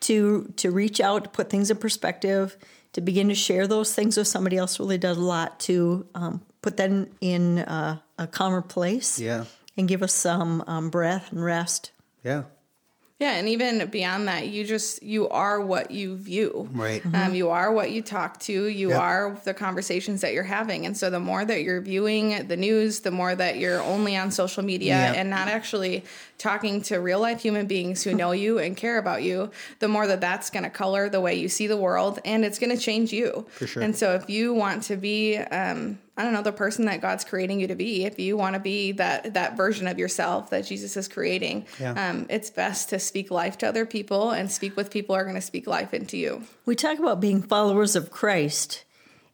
to 0.00 0.52
to 0.56 0.70
reach 0.70 1.00
out, 1.00 1.24
to 1.24 1.30
put 1.30 1.50
things 1.50 1.70
in 1.70 1.76
perspective, 1.76 2.56
to 2.94 3.00
begin 3.00 3.28
to 3.28 3.34
share 3.34 3.66
those 3.66 3.94
things 3.94 4.16
with 4.16 4.26
somebody 4.28 4.56
else 4.56 4.80
really 4.80 4.98
does 4.98 5.16
a 5.16 5.20
lot 5.20 5.60
to 5.60 6.06
um, 6.14 6.40
put 6.62 6.76
them 6.76 7.06
in 7.20 7.60
uh, 7.60 7.98
a 8.18 8.26
calmer 8.26 8.60
place 8.62 9.18
Yeah, 9.18 9.44
and 9.76 9.88
give 9.88 10.02
us 10.02 10.12
some 10.12 10.62
um, 10.66 10.90
breath 10.90 11.32
and 11.32 11.42
rest. 11.44 11.92
yeah, 12.24 12.42
Yeah, 13.18 13.32
and 13.38 13.48
even 13.48 13.86
beyond 13.86 14.26
that, 14.28 14.48
you 14.48 14.64
just 14.64 15.00
you 15.02 15.28
are 15.28 15.60
what 15.60 15.92
you 15.92 16.16
view. 16.16 16.68
right. 16.72 17.00
Um, 17.14 17.34
you 17.36 17.50
are 17.50 17.70
what 17.72 17.92
you 17.92 18.02
talk 18.02 18.40
to. 18.40 18.52
You 18.66 18.90
Yep. 18.90 19.00
are 19.00 19.38
the 19.44 19.54
conversations 19.54 20.22
that 20.22 20.32
you're 20.34 20.42
having. 20.58 20.86
And 20.86 20.96
so 20.96 21.08
the 21.08 21.20
more 21.20 21.44
that 21.44 21.62
you're 21.62 21.80
viewing 21.80 22.48
the 22.48 22.56
news, 22.56 23.00
the 23.00 23.12
more 23.12 23.32
that 23.34 23.58
you're 23.58 23.80
only 23.80 24.16
on 24.16 24.30
social 24.32 24.64
media 24.64 24.96
Yep. 24.96 25.16
and 25.18 25.30
not 25.30 25.46
actually 25.48 26.02
talking 26.38 26.82
to 26.82 26.96
real 26.98 27.20
life 27.20 27.40
human 27.40 27.66
beings 27.66 28.02
who 28.02 28.12
know 28.12 28.32
you 28.32 28.58
and 28.58 28.76
care 28.76 28.98
about 28.98 29.22
you, 29.22 29.50
the 29.78 29.86
more 29.88 30.06
that 30.08 30.20
that's 30.20 30.50
going 30.50 30.64
to 30.64 30.70
color 30.70 31.08
the 31.08 31.20
way 31.20 31.34
you 31.36 31.48
see 31.48 31.68
the 31.68 31.76
world 31.76 32.18
and 32.24 32.44
it's 32.44 32.58
going 32.58 32.76
to 32.76 32.82
change 32.82 33.12
you. 33.12 33.46
For 33.52 33.68
sure. 33.68 33.82
And 33.84 33.94
so 33.94 34.14
if 34.14 34.28
you 34.28 34.52
want 34.52 34.82
to 34.90 34.96
be, 34.96 35.36
um, 35.38 35.98
I 36.16 36.24
don't 36.24 36.34
know, 36.34 36.42
the 36.42 36.52
person 36.52 36.84
that 36.84 37.00
God's 37.00 37.24
creating 37.24 37.58
you 37.58 37.68
to 37.68 37.74
be, 37.74 38.04
if 38.04 38.18
you 38.18 38.36
want 38.36 38.52
to 38.54 38.60
be 38.60 38.92
that 38.92 39.32
that 39.32 39.56
version 39.56 39.86
of 39.86 39.98
yourself 39.98 40.50
that 40.50 40.66
Jesus 40.66 40.94
is 40.96 41.08
creating, 41.08 41.64
Yeah. 41.80 42.10
um, 42.10 42.26
it's 42.28 42.50
best 42.50 42.90
to 42.90 42.98
speak 42.98 43.30
life 43.30 43.56
to 43.58 43.66
other 43.68 43.86
people 43.86 44.30
and 44.30 44.52
speak 44.52 44.76
with 44.76 44.90
people 44.90 45.14
who 45.14 45.20
are 45.20 45.24
going 45.24 45.36
to 45.36 45.40
speak 45.40 45.66
life 45.66 45.94
into 45.94 46.18
you. 46.18 46.42
We 46.66 46.76
talk 46.76 46.98
about 46.98 47.20
being 47.20 47.42
followers 47.42 47.96
of 47.96 48.10
Christ, 48.10 48.84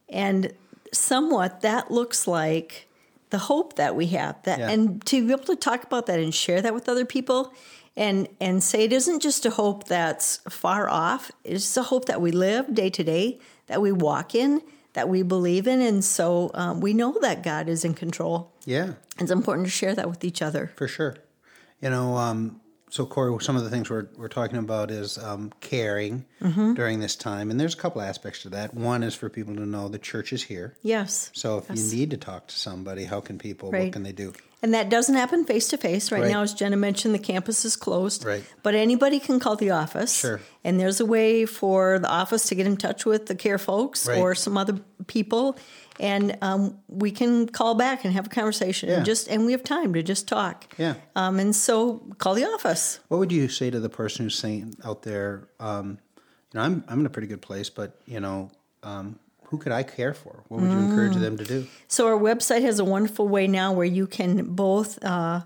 and 0.08 0.52
somewhat 0.92 1.62
that 1.62 1.90
looks 1.90 2.26
like 2.28 2.86
the 3.30 3.38
hope 3.38 3.74
that 3.76 3.96
we 3.96 4.06
have. 4.06 4.40
That 4.44 4.60
Yeah. 4.60 4.70
and 4.70 5.04
to 5.06 5.26
be 5.26 5.32
able 5.32 5.44
to 5.44 5.56
talk 5.56 5.82
about 5.84 6.06
that 6.06 6.20
and 6.20 6.32
share 6.34 6.62
that 6.62 6.74
with 6.74 6.88
other 6.88 7.04
people, 7.04 7.52
and 7.96 8.28
and 8.40 8.62
say 8.62 8.84
it 8.84 8.92
isn't 8.92 9.20
just 9.20 9.44
a 9.44 9.50
hope 9.50 9.88
that's 9.88 10.36
far 10.48 10.88
off. 10.88 11.32
It's 11.42 11.76
a 11.76 11.82
hope 11.82 12.04
that 12.04 12.20
we 12.20 12.30
live 12.30 12.72
day 12.72 12.88
to 12.90 13.02
day, 13.02 13.40
that 13.66 13.82
we 13.82 13.90
walk 13.90 14.34
in, 14.36 14.62
that 14.98 15.08
we 15.08 15.22
believe 15.22 15.68
in, 15.68 15.80
and 15.80 16.04
so 16.04 16.50
um, 16.54 16.80
we 16.80 16.92
know 16.92 17.16
that 17.20 17.44
God 17.44 17.68
is 17.68 17.84
in 17.84 17.94
control. 17.94 18.50
Yeah, 18.66 18.94
It's 19.20 19.30
important 19.30 19.68
to 19.68 19.70
share 19.70 19.94
that 19.94 20.08
with 20.10 20.24
each 20.24 20.42
other. 20.42 20.72
for 20.74 20.88
sure. 20.88 21.14
You 21.80 21.90
know, 21.90 22.16
um, 22.16 22.60
so 22.90 23.04
Corey, 23.06 23.36
some 23.42 23.56
of 23.56 23.64
the 23.64 23.70
things 23.70 23.90
we're 23.90 24.08
we're 24.16 24.28
talking 24.28 24.58
about 24.58 24.90
is 24.90 25.18
um, 25.18 25.52
caring 25.60 26.24
Mm-hmm. 26.40 26.74
during 26.74 27.00
this 27.00 27.16
time, 27.16 27.50
and 27.50 27.58
there's 27.58 27.74
a 27.74 27.76
couple 27.76 28.00
aspects 28.00 28.42
to 28.42 28.48
that. 28.50 28.72
One 28.72 29.02
is 29.02 29.12
for 29.16 29.28
people 29.28 29.56
to 29.56 29.66
know 29.66 29.88
the 29.88 29.98
church 29.98 30.32
is 30.32 30.44
here. 30.44 30.76
Yes. 30.82 31.30
So 31.34 31.58
if 31.58 31.68
you 31.76 31.98
need 31.98 32.10
to 32.12 32.16
talk 32.16 32.46
to 32.46 32.54
somebody, 32.56 33.04
how 33.04 33.20
can 33.20 33.38
people? 33.38 33.72
What 33.72 33.92
can 33.92 34.04
they 34.04 34.12
do? 34.12 34.32
And 34.62 34.72
that 34.74 34.88
doesn't 34.88 35.16
happen 35.16 35.44
face 35.44 35.66
to 35.68 35.76
face. 35.76 36.12
Right 36.12 36.22
Right. 36.22 36.30
now, 36.30 36.42
as 36.42 36.54
Jenna 36.54 36.76
mentioned, 36.76 37.12
the 37.14 37.18
campus 37.18 37.64
is 37.64 37.74
closed. 37.76 38.24
Right. 38.24 38.44
But 38.62 38.74
anybody 38.76 39.18
can 39.20 39.40
call 39.40 39.56
the 39.56 39.70
office. 39.70 40.12
Sure. 40.14 40.40
And 40.64 40.78
there's 40.78 41.00
a 41.00 41.06
way 41.06 41.44
for 41.44 41.98
the 41.98 42.08
office 42.08 42.46
to 42.46 42.54
get 42.54 42.66
in 42.66 42.76
touch 42.76 43.04
with 43.04 43.26
the 43.26 43.34
care 43.34 43.58
folks 43.58 44.06
Right. 44.08 44.18
or 44.18 44.34
some 44.36 44.56
other 44.56 44.78
people. 45.08 45.56
And 46.00 46.36
um, 46.42 46.78
we 46.88 47.10
can 47.10 47.48
call 47.48 47.74
back 47.74 48.04
and 48.04 48.12
have 48.14 48.26
a 48.26 48.30
conversation. 48.30 48.88
Yeah. 48.88 48.96
And 48.98 49.04
just 49.04 49.28
and 49.28 49.44
we 49.46 49.52
have 49.52 49.64
time 49.64 49.92
to 49.94 50.02
just 50.02 50.28
talk. 50.28 50.72
Yeah. 50.78 50.94
Um, 51.16 51.38
and 51.40 51.54
so 51.54 51.98
call 52.18 52.34
the 52.34 52.44
office. 52.44 53.00
What 53.08 53.18
would 53.18 53.32
you 53.32 53.48
say 53.48 53.70
to 53.70 53.80
the 53.80 53.88
person 53.88 54.24
who's 54.24 54.38
saying 54.38 54.76
out 54.84 55.02
there, 55.02 55.48
um, 55.60 55.98
you 56.52 56.58
know, 56.58 56.62
I'm 56.62 56.84
I'm 56.88 57.00
in 57.00 57.06
a 57.06 57.10
pretty 57.10 57.28
good 57.28 57.42
place, 57.42 57.68
but 57.70 58.00
you 58.06 58.20
know, 58.20 58.50
um, 58.82 59.18
who 59.44 59.58
could 59.58 59.72
I 59.72 59.82
care 59.82 60.14
for? 60.14 60.44
What 60.48 60.60
would 60.60 60.70
you 60.72 60.78
encourage 60.78 61.14
Mm. 61.16 61.20
them 61.20 61.36
to 61.38 61.44
do? 61.44 61.66
So 61.88 62.06
our 62.06 62.18
website 62.18 62.62
has 62.62 62.78
a 62.78 62.84
wonderful 62.84 63.26
way 63.28 63.46
now 63.48 63.72
where 63.72 63.86
you 63.86 64.06
can 64.06 64.44
both 64.54 65.02
uh, 65.04 65.40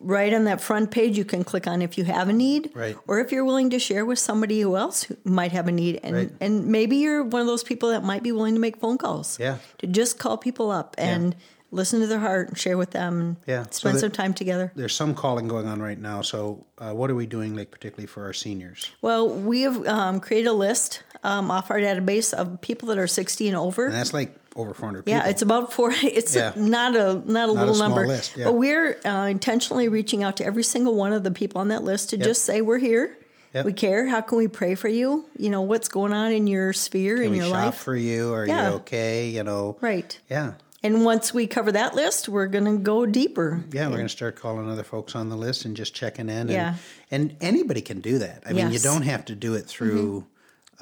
right 0.00 0.32
on 0.32 0.44
that 0.44 0.60
front 0.60 0.90
page 0.90 1.16
you 1.18 1.24
can 1.24 1.44
click 1.44 1.66
on 1.66 1.82
if 1.82 1.98
you 1.98 2.04
have 2.04 2.28
a 2.28 2.32
need, 2.32 2.70
Right. 2.74 2.96
or 3.06 3.18
if 3.20 3.32
you're 3.32 3.44
willing 3.44 3.70
to 3.70 3.78
share 3.78 4.04
with 4.04 4.18
somebody 4.18 4.60
who 4.60 4.76
else 4.76 5.04
who 5.04 5.16
might 5.24 5.52
have 5.52 5.68
a 5.68 5.72
need, 5.72 6.00
and 6.02 6.14
Right. 6.16 6.30
and 6.40 6.66
maybe 6.66 6.96
you're 6.96 7.22
one 7.24 7.40
of 7.40 7.46
those 7.46 7.62
people 7.64 7.90
that 7.90 8.04
might 8.04 8.22
be 8.22 8.32
willing 8.32 8.54
to 8.54 8.60
make 8.60 8.76
phone 8.78 8.98
calls, 8.98 9.38
Yeah. 9.40 9.56
to 9.78 9.86
just 9.86 10.18
call 10.18 10.36
people 10.38 10.70
up 10.70 10.94
and 10.98 11.34
listen 11.74 12.00
to 12.00 12.06
their 12.06 12.18
heart 12.20 12.48
and 12.48 12.58
share 12.58 12.76
with 12.76 12.90
them, 12.90 13.20
and 13.20 13.36
Yeah. 13.46 13.62
So 13.70 13.88
spend 13.88 13.98
some 14.00 14.10
time 14.10 14.34
together. 14.34 14.72
There's 14.76 14.94
some 14.94 15.14
calling 15.14 15.48
going 15.48 15.66
on 15.66 15.80
right 15.80 15.98
now. 15.98 16.20
So 16.22 16.66
uh, 16.78 16.92
what 16.92 17.10
are 17.10 17.14
we 17.14 17.26
doing, 17.26 17.56
like 17.56 17.70
particularly 17.70 18.06
for 18.06 18.24
our 18.24 18.32
seniors? 18.34 18.90
Well, 19.00 19.28
we 19.28 19.62
have 19.62 19.86
um, 19.86 20.20
created 20.20 20.48
a 20.48 20.52
list 20.52 21.02
um, 21.24 21.50
off 21.50 21.70
our 21.70 21.78
database 21.78 22.32
of 22.34 22.60
people 22.60 22.88
that 22.88 22.98
are 22.98 23.06
60 23.06 23.48
and 23.48 23.56
over. 23.56 23.86
And 23.86 23.94
that's 23.94 24.12
like 24.12 24.36
over 24.56 24.74
400 24.74 25.04
Yeah, 25.06 25.18
people. 25.18 25.30
it's 25.30 25.42
about 25.42 25.72
four. 25.72 25.92
It's 26.02 26.34
Yeah. 26.34 26.52
not 26.56 26.94
a 26.96 27.22
not 27.30 27.48
a 27.48 27.52
little 27.52 27.74
small 27.74 27.88
number, 27.88 28.06
list, 28.06 28.36
yeah. 28.36 28.44
but 28.44 28.54
we're 28.54 28.98
uh, 29.04 29.26
intentionally 29.30 29.88
reaching 29.88 30.22
out 30.22 30.36
to 30.38 30.44
every 30.44 30.62
single 30.64 30.94
one 30.94 31.12
of 31.12 31.22
the 31.24 31.30
people 31.30 31.60
on 31.60 31.68
that 31.68 31.82
list 31.84 32.10
to 32.10 32.16
just 32.16 32.44
say 32.44 32.60
we're 32.60 32.78
here. 32.78 33.16
Yep. 33.54 33.64
We 33.66 33.72
care. 33.74 34.06
How 34.08 34.22
can 34.22 34.38
we 34.38 34.48
pray 34.48 34.74
for 34.74 34.88
you? 34.88 35.26
You 35.36 35.50
know 35.50 35.60
what's 35.60 35.88
going 35.88 36.12
on 36.14 36.32
in 36.32 36.46
your 36.46 36.72
sphere 36.72 37.16
Can 37.18 37.26
in 37.26 37.34
your 37.34 37.48
life, 37.48 37.74
for 37.74 37.94
you? 37.94 38.32
Are 38.32 38.46
Yeah. 38.46 38.70
you 38.70 38.74
okay? 38.76 39.28
You 39.28 39.42
know. 39.44 39.76
right? 39.82 40.18
Yeah. 40.30 40.54
And 40.84 41.04
once 41.04 41.32
we 41.32 41.46
cover 41.46 41.70
that 41.72 41.94
list, 41.94 42.28
we're 42.28 42.48
going 42.48 42.64
to 42.64 42.76
go 42.76 43.06
deeper. 43.06 43.62
Yeah, 43.70 43.86
we're 43.86 43.96
going 43.96 44.06
to 44.06 44.16
start 44.16 44.34
calling 44.36 44.68
other 44.68 44.82
folks 44.82 45.14
on 45.14 45.28
the 45.28 45.36
list 45.36 45.64
and 45.64 45.76
just 45.76 45.94
checking 45.94 46.28
in. 46.28 46.36
And, 46.48 46.50
Yeah. 46.50 46.74
And 47.10 47.36
anybody 47.40 47.82
can 47.82 48.00
do 48.00 48.18
that. 48.18 48.42
I 48.46 48.52
mean, 48.52 48.70
you 48.72 48.78
Mm-hmm. 48.78 48.92
don't 48.92 49.02
have 49.02 49.24
to 49.26 49.34
do 49.36 49.54
it 49.54 49.66
through 49.66 50.24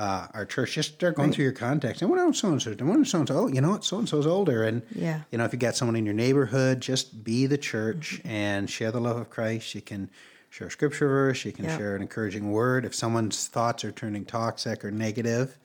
uh, 0.01 0.27
our 0.33 0.47
church. 0.47 0.73
Just 0.73 0.95
start 0.95 1.15
going 1.15 1.31
through 1.31 1.45
your 1.45 1.53
contacts. 1.53 2.01
And 2.01 2.11
what 2.11 2.19
else 2.19 2.39
so 2.39 2.49
and 2.49 2.61
so? 2.63 2.71
And 2.71 2.89
what 2.89 3.07
so 3.07 3.19
and 3.19 3.29
so? 3.29 3.35
Oh, 3.37 3.47
you 3.49 3.61
know 3.61 3.71
what? 3.71 3.85
So 3.85 3.99
and 3.99 4.09
so's 4.09 4.27
older. 4.27 4.65
And 4.65 4.81
Yeah. 4.95 5.21
you 5.31 5.37
know, 5.37 5.45
if 5.45 5.53
you 5.53 5.59
got 5.59 5.77
someone 5.77 5.95
in 5.95 6.07
your 6.07 6.15
neighborhood, 6.15 6.81
just 6.81 7.23
be 7.23 7.45
the 7.45 7.59
church 7.59 8.19
and 8.25 8.69
share 8.71 8.91
the 8.91 9.01
love 9.01 9.19
of 9.19 9.29
Christ. 9.29 9.75
You 9.75 9.83
can 9.83 10.09
share 10.49 10.69
a 10.69 10.71
scripture 10.71 11.07
verse. 11.07 11.45
You 11.45 11.53
can 11.53 11.67
Yeah. 11.67 11.77
share 11.77 11.97
an 11.97 12.01
encouraging 12.03 12.51
word. 12.51 12.87
If 12.87 12.95
someone's 12.95 13.47
thoughts 13.47 13.85
are 13.85 13.93
turning 13.93 14.25
toxic 14.25 14.83
or 14.85 14.91
negative, 14.91 15.59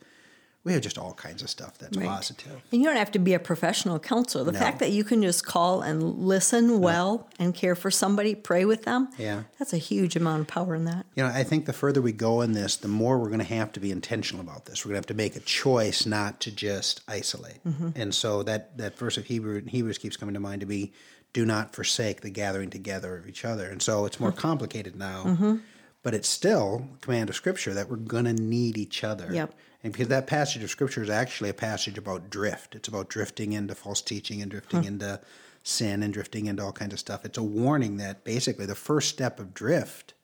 we 0.66 0.72
have 0.72 0.82
just 0.82 0.98
all 0.98 1.14
kinds 1.14 1.42
of 1.44 1.48
stuff 1.48 1.78
that's 1.78 1.96
Right. 1.96 2.08
positive. 2.08 2.60
And 2.72 2.80
you 2.80 2.88
don't 2.88 2.96
have 2.96 3.12
to 3.12 3.20
be 3.20 3.34
a 3.34 3.38
professional 3.38 4.00
counselor. 4.00 4.42
The 4.42 4.50
No. 4.50 4.58
fact 4.58 4.80
that 4.80 4.90
you 4.90 5.04
can 5.04 5.22
just 5.22 5.46
call 5.46 5.80
and 5.80 6.02
listen 6.18 6.80
well 6.80 7.28
and 7.38 7.54
care 7.54 7.76
for 7.76 7.88
somebody, 7.88 8.34
pray 8.34 8.64
with 8.64 8.82
them, 8.82 9.08
Yeah. 9.16 9.44
that's 9.60 9.72
a 9.72 9.78
huge 9.78 10.16
amount 10.16 10.40
of 10.40 10.46
power 10.48 10.74
in 10.74 10.84
that. 10.84 11.06
You 11.14 11.22
know, 11.22 11.28
I 11.32 11.44
think 11.44 11.66
the 11.66 11.72
further 11.72 12.02
we 12.02 12.10
go 12.10 12.40
in 12.40 12.52
this, 12.52 12.74
the 12.74 12.88
more 12.88 13.16
we're 13.16 13.28
going 13.28 13.38
to 13.38 13.44
have 13.44 13.70
to 13.74 13.80
be 13.80 13.92
intentional 13.92 14.42
about 14.42 14.64
this. 14.66 14.84
We're 14.84 14.88
going 14.90 15.02
to 15.02 15.06
have 15.08 15.16
to 15.16 15.22
make 15.22 15.36
a 15.36 15.40
choice 15.40 16.04
not 16.04 16.40
to 16.40 16.50
just 16.50 17.00
isolate. 17.06 17.62
Mm-hmm. 17.64 17.90
And 17.94 18.12
so 18.12 18.42
that 18.42 18.76
that 18.76 18.98
verse 18.98 19.16
of 19.16 19.26
Hebrew 19.26 19.62
Hebrews 19.64 19.98
keeps 19.98 20.16
coming 20.16 20.34
to 20.34 20.40
mind 20.40 20.62
to 20.62 20.66
be, 20.66 20.92
"Do 21.32 21.46
not 21.46 21.76
forsake 21.76 22.22
the 22.22 22.30
gathering 22.30 22.70
together 22.70 23.16
of 23.16 23.28
each 23.28 23.44
other." 23.44 23.66
And 23.70 23.80
so 23.80 24.04
it's 24.04 24.18
more 24.18 24.32
mm-hmm. 24.32 24.40
complicated 24.40 24.96
now, 24.96 25.22
mm-hmm. 25.24 25.56
but 26.02 26.12
it's 26.12 26.28
still 26.28 26.88
a 26.96 26.98
command 27.04 27.30
of 27.30 27.36
Scripture 27.36 27.72
that 27.74 27.88
we're 27.88 27.96
going 27.98 28.24
to 28.24 28.32
need 28.32 28.76
each 28.76 29.04
other. 29.04 29.28
Yep. 29.32 29.54
And 29.86 29.92
because 29.92 30.08
that 30.08 30.26
passage 30.26 30.64
of 30.64 30.70
Scripture 30.70 31.00
is 31.00 31.08
actually 31.08 31.48
a 31.48 31.54
passage 31.54 31.96
about 31.96 32.28
drift. 32.28 32.74
It's 32.74 32.88
about 32.88 33.08
drifting 33.08 33.52
into 33.52 33.72
false 33.76 34.02
teaching 34.02 34.42
and 34.42 34.50
drifting 34.50 34.82
into 34.82 35.20
sin 35.62 36.02
and 36.02 36.12
drifting 36.12 36.46
into 36.46 36.64
all 36.64 36.72
kinds 36.72 36.92
of 36.92 36.98
stuff. 36.98 37.24
It's 37.24 37.38
a 37.38 37.42
warning 37.44 37.98
that 37.98 38.24
basically 38.24 38.66
the 38.66 38.74
first 38.74 39.08
step 39.08 39.38
of 39.38 39.54
drift 39.54 40.14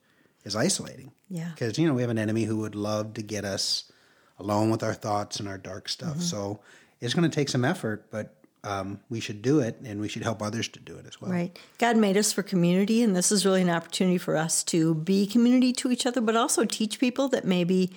is 0.43 0.57
isolating. 0.57 1.13
Yeah. 1.31 1.51
Because, 1.51 1.79
you 1.79 1.87
know, 1.87 1.95
we 1.95 2.01
have 2.01 2.11
an 2.11 2.19
enemy 2.19 2.43
who 2.43 2.57
would 2.57 2.75
love 2.75 3.15
to 3.15 3.23
get 3.23 3.45
us 3.45 3.93
alone 4.37 4.69
with 4.69 4.83
our 4.83 4.95
thoughts 4.95 5.39
and 5.39 5.49
our 5.49 5.59
dark 5.59 5.89
stuff. 5.89 6.15
Mm-hmm. 6.15 6.23
So 6.23 6.59
it's 7.01 7.15
going 7.15 7.31
to 7.31 7.33
take 7.33 7.49
some 7.49 7.65
effort, 7.65 8.11
but 8.11 8.35
um, 8.65 8.99
we 9.11 9.21
should 9.21 9.43
do 9.43 9.61
it 9.61 9.79
and 9.85 10.01
we 10.01 10.09
should 10.09 10.25
help 10.25 10.43
others 10.43 10.67
to 10.71 10.81
do 10.81 10.97
it 10.97 11.07
as 11.07 11.21
well. 11.21 11.31
Right. 11.31 11.57
God 11.79 11.97
made 11.97 12.17
us 12.17 12.33
for 12.33 12.43
community, 12.43 13.01
and 13.01 13.15
this 13.15 13.31
is 13.31 13.47
really 13.47 13.63
an 13.63 13.71
opportunity 13.71 14.19
for 14.19 14.37
us 14.37 14.65
to 14.65 14.97
be 14.97 15.25
community 15.25 15.73
to 15.75 15.93
each 15.93 16.05
other, 16.05 16.21
but 16.21 16.35
also 16.35 16.65
teach 16.65 16.99
people 16.99 17.29
that 17.29 17.45
maybe 17.45 17.93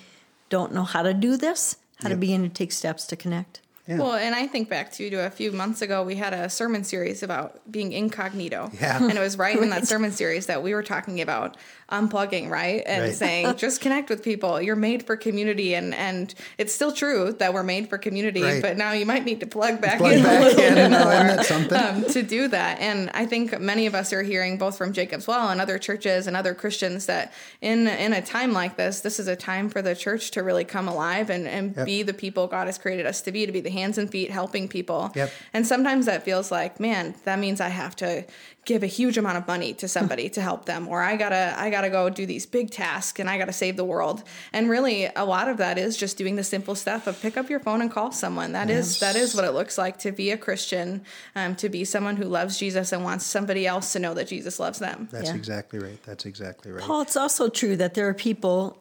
don't 0.48 0.72
know 0.72 0.84
how 0.84 1.02
to 1.02 1.14
do 1.14 1.36
this, 1.36 1.76
how 1.96 2.08
to 2.08 2.16
begin 2.16 2.42
to 2.42 2.48
take 2.48 2.72
steps 2.72 3.06
to 3.06 3.16
connect. 3.16 3.60
Yeah. 3.88 3.98
Well, 3.98 4.14
and 4.14 4.34
I 4.34 4.46
think 4.48 4.68
back 4.68 4.90
to, 4.94 5.08
to 5.10 5.26
a 5.26 5.30
few 5.30 5.52
months 5.52 5.80
ago, 5.80 6.02
we 6.02 6.16
had 6.16 6.32
a 6.34 6.48
sermon 6.50 6.82
series 6.82 7.22
about 7.22 7.60
being 7.70 7.92
incognito. 7.92 8.70
Yeah. 8.80 9.00
And 9.02 9.12
it 9.12 9.20
was 9.20 9.38
right, 9.38 9.56
in 9.56 9.70
that 9.70 9.86
sermon 9.92 10.10
series 10.10 10.46
that 10.46 10.62
we 10.62 10.74
were 10.74 10.82
talking 10.82 11.20
about 11.20 11.56
unplugging, 11.90 12.50
right? 12.50 12.82
And 12.84 13.04
Right. 13.04 13.14
saying, 13.14 13.56
just 13.58 13.80
connect 13.80 14.10
with 14.10 14.24
people. 14.24 14.60
You're 14.60 14.74
made 14.74 15.06
for 15.06 15.16
community. 15.16 15.74
And, 15.74 15.94
and 15.94 16.34
it's 16.58 16.74
still 16.74 16.90
true 16.90 17.32
that 17.38 17.54
we're 17.54 17.62
made 17.62 17.88
for 17.88 17.96
community, 17.96 18.42
Right. 18.42 18.60
but 18.60 18.76
now 18.76 18.90
you 18.92 19.06
might 19.06 19.24
need 19.24 19.38
to 19.40 19.46
plug 19.46 19.80
back 19.80 19.98
Plug 19.98 20.14
in 20.14 20.20
a 20.20 20.22
back 20.24 20.40
little 20.42 20.60
in, 20.64 20.74
bit 20.74 20.90
more 20.90 21.44
something? 21.44 21.78
um, 21.78 22.04
to 22.06 22.22
do 22.24 22.48
that. 22.48 22.80
And 22.80 23.10
I 23.14 23.24
think 23.24 23.60
many 23.60 23.86
of 23.86 23.94
us 23.94 24.12
are 24.12 24.22
hearing 24.24 24.58
both 24.58 24.76
from 24.76 24.92
Jacob's 24.92 25.28
Well 25.28 25.48
and 25.50 25.60
other 25.60 25.78
churches 25.78 26.26
and 26.26 26.36
other 26.36 26.54
Christians 26.54 27.06
that 27.06 27.32
in 27.60 27.86
in 27.86 28.12
a 28.12 28.20
time 28.20 28.52
like 28.52 28.76
this, 28.76 29.00
this 29.00 29.20
is 29.20 29.28
a 29.28 29.36
time 29.36 29.68
for 29.68 29.80
the 29.80 29.94
church 29.94 30.32
to 30.32 30.42
really 30.42 30.64
come 30.64 30.88
alive 30.88 31.30
and, 31.30 31.46
and 31.46 31.76
Yep. 31.76 31.86
be 31.86 32.02
the 32.02 32.14
people 32.14 32.46
God 32.48 32.66
has 32.66 32.78
created 32.78 33.06
us 33.06 33.20
to 33.22 33.30
be, 33.32 33.46
to 33.46 33.52
be 33.52 33.60
the 33.60 33.70
hands 33.76 33.98
and 33.98 34.10
feet 34.10 34.30
helping 34.30 34.68
people. 34.68 35.12
Yep. 35.14 35.30
And 35.52 35.66
sometimes 35.66 36.06
that 36.06 36.24
feels 36.24 36.50
like, 36.50 36.80
man, 36.80 37.14
that 37.24 37.38
means 37.38 37.60
I 37.60 37.68
have 37.68 37.94
to 37.96 38.24
give 38.64 38.82
a 38.82 38.86
huge 38.88 39.16
amount 39.16 39.38
of 39.38 39.46
money 39.46 39.72
to 39.74 39.86
somebody 39.86 40.28
to 40.28 40.40
help 40.40 40.64
them, 40.64 40.88
or 40.88 41.00
I 41.00 41.14
gotta 41.16 41.54
I 41.56 41.70
gotta 41.70 41.88
go 41.88 42.10
do 42.10 42.26
these 42.26 42.46
big 42.46 42.70
tasks 42.70 43.20
and 43.20 43.30
I 43.30 43.38
gotta 43.38 43.52
save 43.52 43.76
the 43.76 43.84
world. 43.84 44.24
And 44.52 44.68
really, 44.68 45.08
a 45.14 45.24
lot 45.24 45.48
of 45.48 45.58
that 45.58 45.78
is 45.78 45.96
just 45.96 46.18
doing 46.18 46.34
the 46.34 46.42
simple 46.42 46.74
stuff 46.74 47.06
of 47.06 47.20
pick 47.22 47.36
up 47.36 47.48
your 47.48 47.60
phone 47.60 47.80
and 47.80 47.90
call 47.90 48.10
someone. 48.10 48.52
That 48.52 48.68
is 48.68 48.98
that 49.00 49.14
is 49.14 49.34
what 49.36 49.44
it 49.44 49.52
looks 49.52 49.78
like 49.78 49.98
to 49.98 50.10
be 50.10 50.32
a 50.32 50.36
Christian, 50.36 51.04
um, 51.36 51.54
to 51.56 51.68
be 51.68 51.84
someone 51.84 52.16
who 52.16 52.24
loves 52.24 52.58
Jesus 52.58 52.90
and 52.92 53.04
wants 53.04 53.24
somebody 53.24 53.66
else 53.68 53.92
to 53.92 54.00
know 54.00 54.14
that 54.14 54.26
Jesus 54.26 54.58
loves 54.58 54.80
them. 54.80 55.08
That's 55.12 55.28
Yeah. 55.30 55.36
exactly 55.36 55.78
right. 55.78 56.02
That's 56.04 56.26
exactly 56.26 56.72
right. 56.72 56.82
Paul, 56.82 57.02
it's 57.02 57.16
also 57.16 57.48
true 57.48 57.76
that 57.76 57.94
there 57.94 58.08
are 58.08 58.14
people 58.14 58.78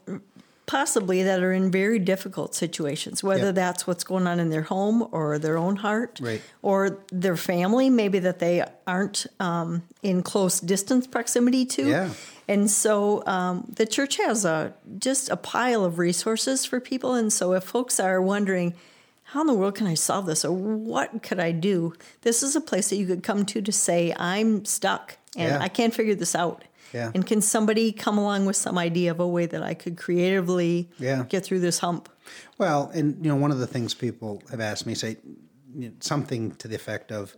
possibly 0.65 1.21
that 1.23 1.41
are 1.43 1.53
in 1.53 1.69
very 1.71 1.99
difficult 1.99 2.55
situations, 2.55 3.23
whether 3.23 3.45
Yep. 3.45 3.55
that's 3.55 3.87
what's 3.87 4.03
going 4.03 4.25
on 4.27 4.39
in 4.39 4.49
their 4.49 4.63
home 4.63 5.07
or 5.11 5.37
their 5.37 5.57
own 5.57 5.75
heart, 5.77 6.19
Right. 6.21 6.41
or 6.61 6.99
their 7.11 7.37
family, 7.37 7.89
maybe 7.89 8.19
that 8.19 8.39
they 8.39 8.63
aren't 8.87 9.27
um, 9.39 9.83
in 10.01 10.23
close 10.23 10.59
distance 10.59 11.05
proximity 11.07 11.65
to. 11.65 11.87
Yeah. 11.87 12.09
And 12.47 12.69
so 12.69 13.23
um, 13.25 13.71
the 13.75 13.85
church 13.85 14.17
has 14.17 14.45
a 14.45 14.73
just 14.99 15.29
a 15.29 15.35
pile 15.37 15.83
of 15.83 15.97
resources 15.99 16.65
for 16.65 16.79
people. 16.79 17.13
And 17.15 17.31
so 17.33 17.53
if 17.53 17.63
folks 17.63 17.99
are 17.99 18.21
wondering, 18.21 18.73
how 19.29 19.41
in 19.41 19.47
the 19.47 19.53
world 19.55 19.75
can 19.75 19.87
I 19.87 19.95
solve 19.95 20.27
this, 20.27 20.45
or 20.45 20.51
what 20.51 21.23
could 21.23 21.39
I 21.39 21.51
do? 21.51 21.93
This 22.21 22.43
is 22.43 22.55
a 22.55 22.61
place 22.61 22.89
that 22.89 22.97
you 22.97 23.07
could 23.07 23.23
come 23.23 23.45
to 23.47 23.61
to 23.61 23.71
say, 23.71 24.13
I'm 24.17 24.63
stuck 24.65 25.17
and 25.35 25.49
Yeah. 25.49 25.59
I 25.59 25.67
can't 25.67 25.93
figure 25.93 26.15
this 26.15 26.35
out. 26.35 26.63
Yeah. 26.93 27.11
And 27.13 27.25
can 27.25 27.41
somebody 27.41 27.91
come 27.91 28.17
along 28.17 28.45
with 28.45 28.55
some 28.55 28.77
idea 28.77 29.11
of 29.11 29.19
a 29.19 29.27
way 29.27 29.45
that 29.45 29.61
I 29.61 29.73
could 29.73 29.97
creatively 29.97 30.89
Yeah. 30.97 31.23
get 31.27 31.43
through 31.43 31.59
this 31.59 31.79
hump? 31.79 32.09
Well, 32.57 32.89
and 32.93 33.17
you 33.23 33.29
know, 33.29 33.35
one 33.35 33.51
of 33.51 33.59
the 33.59 33.67
things 33.67 33.93
people 33.93 34.41
have 34.49 34.59
asked 34.61 34.85
me 34.85 34.95
say 34.95 35.17
you 35.75 35.89
know, 35.89 35.91
something 35.99 36.51
to 36.55 36.67
the 36.67 36.75
effect 36.75 37.11
of, 37.11 37.35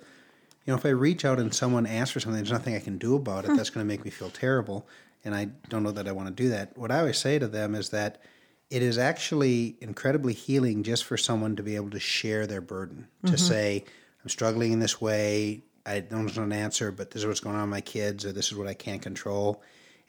you 0.65 0.71
know, 0.73 0.77
if 0.77 0.85
I 0.85 0.89
reach 0.89 1.25
out 1.25 1.39
and 1.39 1.53
someone 1.53 1.87
asks 1.87 2.11
for 2.11 2.19
something, 2.19 2.37
there's 2.37 2.51
nothing 2.51 2.75
I 2.75 2.79
can 2.79 2.97
do 2.97 3.15
about 3.15 3.45
it. 3.45 3.51
Hmm. 3.51 3.57
That's 3.57 3.69
going 3.69 3.85
to 3.85 3.87
make 3.87 4.03
me 4.03 4.11
feel 4.11 4.29
terrible, 4.29 4.87
and 5.23 5.33
I 5.33 5.45
don't 5.69 5.81
know 5.81 5.91
that 5.91 6.07
I 6.07 6.11
want 6.11 6.27
to 6.27 6.43
do 6.43 6.49
that. 6.49 6.77
What 6.77 6.91
I 6.91 6.99
always 6.99 7.17
say 7.17 7.39
to 7.39 7.47
them 7.47 7.73
is 7.73 7.89
that 7.89 8.21
it 8.69 8.83
is 8.83 8.97
actually 8.97 9.77
incredibly 9.79 10.33
healing 10.33 10.83
just 10.83 11.05
for 11.05 11.15
someone 11.15 11.55
to 11.55 11.63
be 11.63 11.77
able 11.77 11.89
to 11.91 11.99
share 11.99 12.45
their 12.45 12.61
burden, 12.61 13.07
to 13.25 13.31
mm-hmm. 13.31 13.37
say, 13.37 13.85
"I'm 14.23 14.29
struggling 14.29 14.73
in 14.73 14.79
this 14.79 14.99
way. 14.99 15.63
I 15.87 16.01
don't 16.01 16.35
know 16.35 16.43
an 16.43 16.51
answer, 16.51 16.91
but 16.91 17.11
this 17.11 17.21
is 17.21 17.27
what's 17.27 17.39
going 17.39 17.55
on 17.55 17.63
with 17.63 17.69
my 17.71 17.81
kids, 17.81 18.25
or 18.25 18.31
this 18.31 18.47
is 18.51 18.55
what 18.57 18.67
I 18.67 18.73
can't 18.73 19.01
control," 19.01 19.61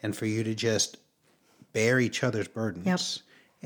and 0.03 0.17
for 0.17 0.27
you 0.27 0.43
to 0.45 0.55
just 0.55 0.97
bear 1.73 2.01
each 2.01 2.25
other's 2.25 2.49
burdens 2.49 2.87
Yep. 2.87 3.01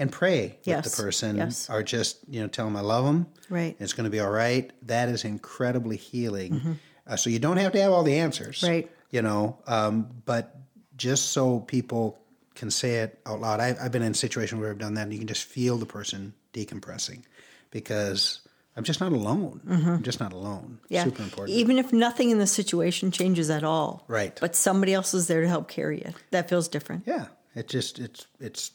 and 0.03 0.13
pray 0.13 0.59
Yes, 0.65 0.85
with 0.85 0.95
the 0.97 1.03
person 1.03 1.37
yes. 1.37 1.71
or 1.71 1.83
just 1.83 2.19
you 2.29 2.41
know 2.41 2.49
tell 2.49 2.67
them 2.67 2.77
I 2.77 2.81
love 2.81 3.05
them. 3.05 3.27
Right. 3.49 3.77
It's 3.79 3.93
going 3.93 4.05
to 4.05 4.11
be 4.11 4.21
all 4.21 4.31
right. 4.31 4.71
That 4.87 5.09
is 5.09 5.25
incredibly 5.25 5.97
healing. 5.97 6.79
Uh, 7.07 7.17
so 7.17 7.31
you 7.31 7.39
don't 7.39 7.57
have 7.57 7.73
to 7.73 7.81
have 7.81 7.93
all 7.93 8.03
the 8.03 8.19
answers. 8.19 8.61
Mm-hmm. 8.61 8.73
Right. 8.73 8.91
You 9.11 9.23
know, 9.23 9.59
um, 9.67 10.09
but 10.25 10.57
just 10.97 11.31
so 11.33 11.61
people 11.61 12.19
can 12.55 12.71
say 12.71 12.97
it 12.97 13.19
out 13.27 13.41
loud. 13.41 13.61
I've, 13.61 13.79
I've 13.81 13.93
been 13.93 14.03
in 14.03 14.15
situations 14.15 14.61
where 14.61 14.71
I've 14.71 14.79
done 14.79 14.95
that, 14.95 15.03
and 15.05 15.13
you 15.13 15.19
can 15.19 15.27
just 15.29 15.45
feel 15.45 15.79
the 15.79 15.87
person 15.87 16.35
decompressing 16.53 17.23
because 17.71 18.41
I'm 18.77 18.85
just 18.85 19.01
not 19.01 19.13
alone. 19.13 19.61
I'm 19.69 20.03
just 20.03 20.19
not 20.19 20.33
alone. 20.33 20.79
Mm-hmm. 20.85 20.95
Yeah. 20.95 21.05
Super 21.05 21.23
important. 21.23 21.57
Even 21.57 21.79
if 21.79 21.93
nothing 21.93 22.31
in 22.31 22.39
the 22.39 22.47
situation 22.47 23.11
changes 23.11 23.51
at 23.51 23.65
all. 23.65 24.05
Right. 24.09 24.37
But 24.41 24.57
somebody 24.57 24.95
else 24.95 25.13
is 25.13 25.27
there 25.27 25.43
to 25.43 25.49
help 25.49 25.69
carry 25.69 26.01
it. 26.01 26.15
That 26.31 26.49
feels 26.49 26.69
different. 26.69 27.05
Yeah, 27.07 27.27
it 27.55 27.69
just 27.69 27.99
it's 27.99 28.27
it's 28.41 28.71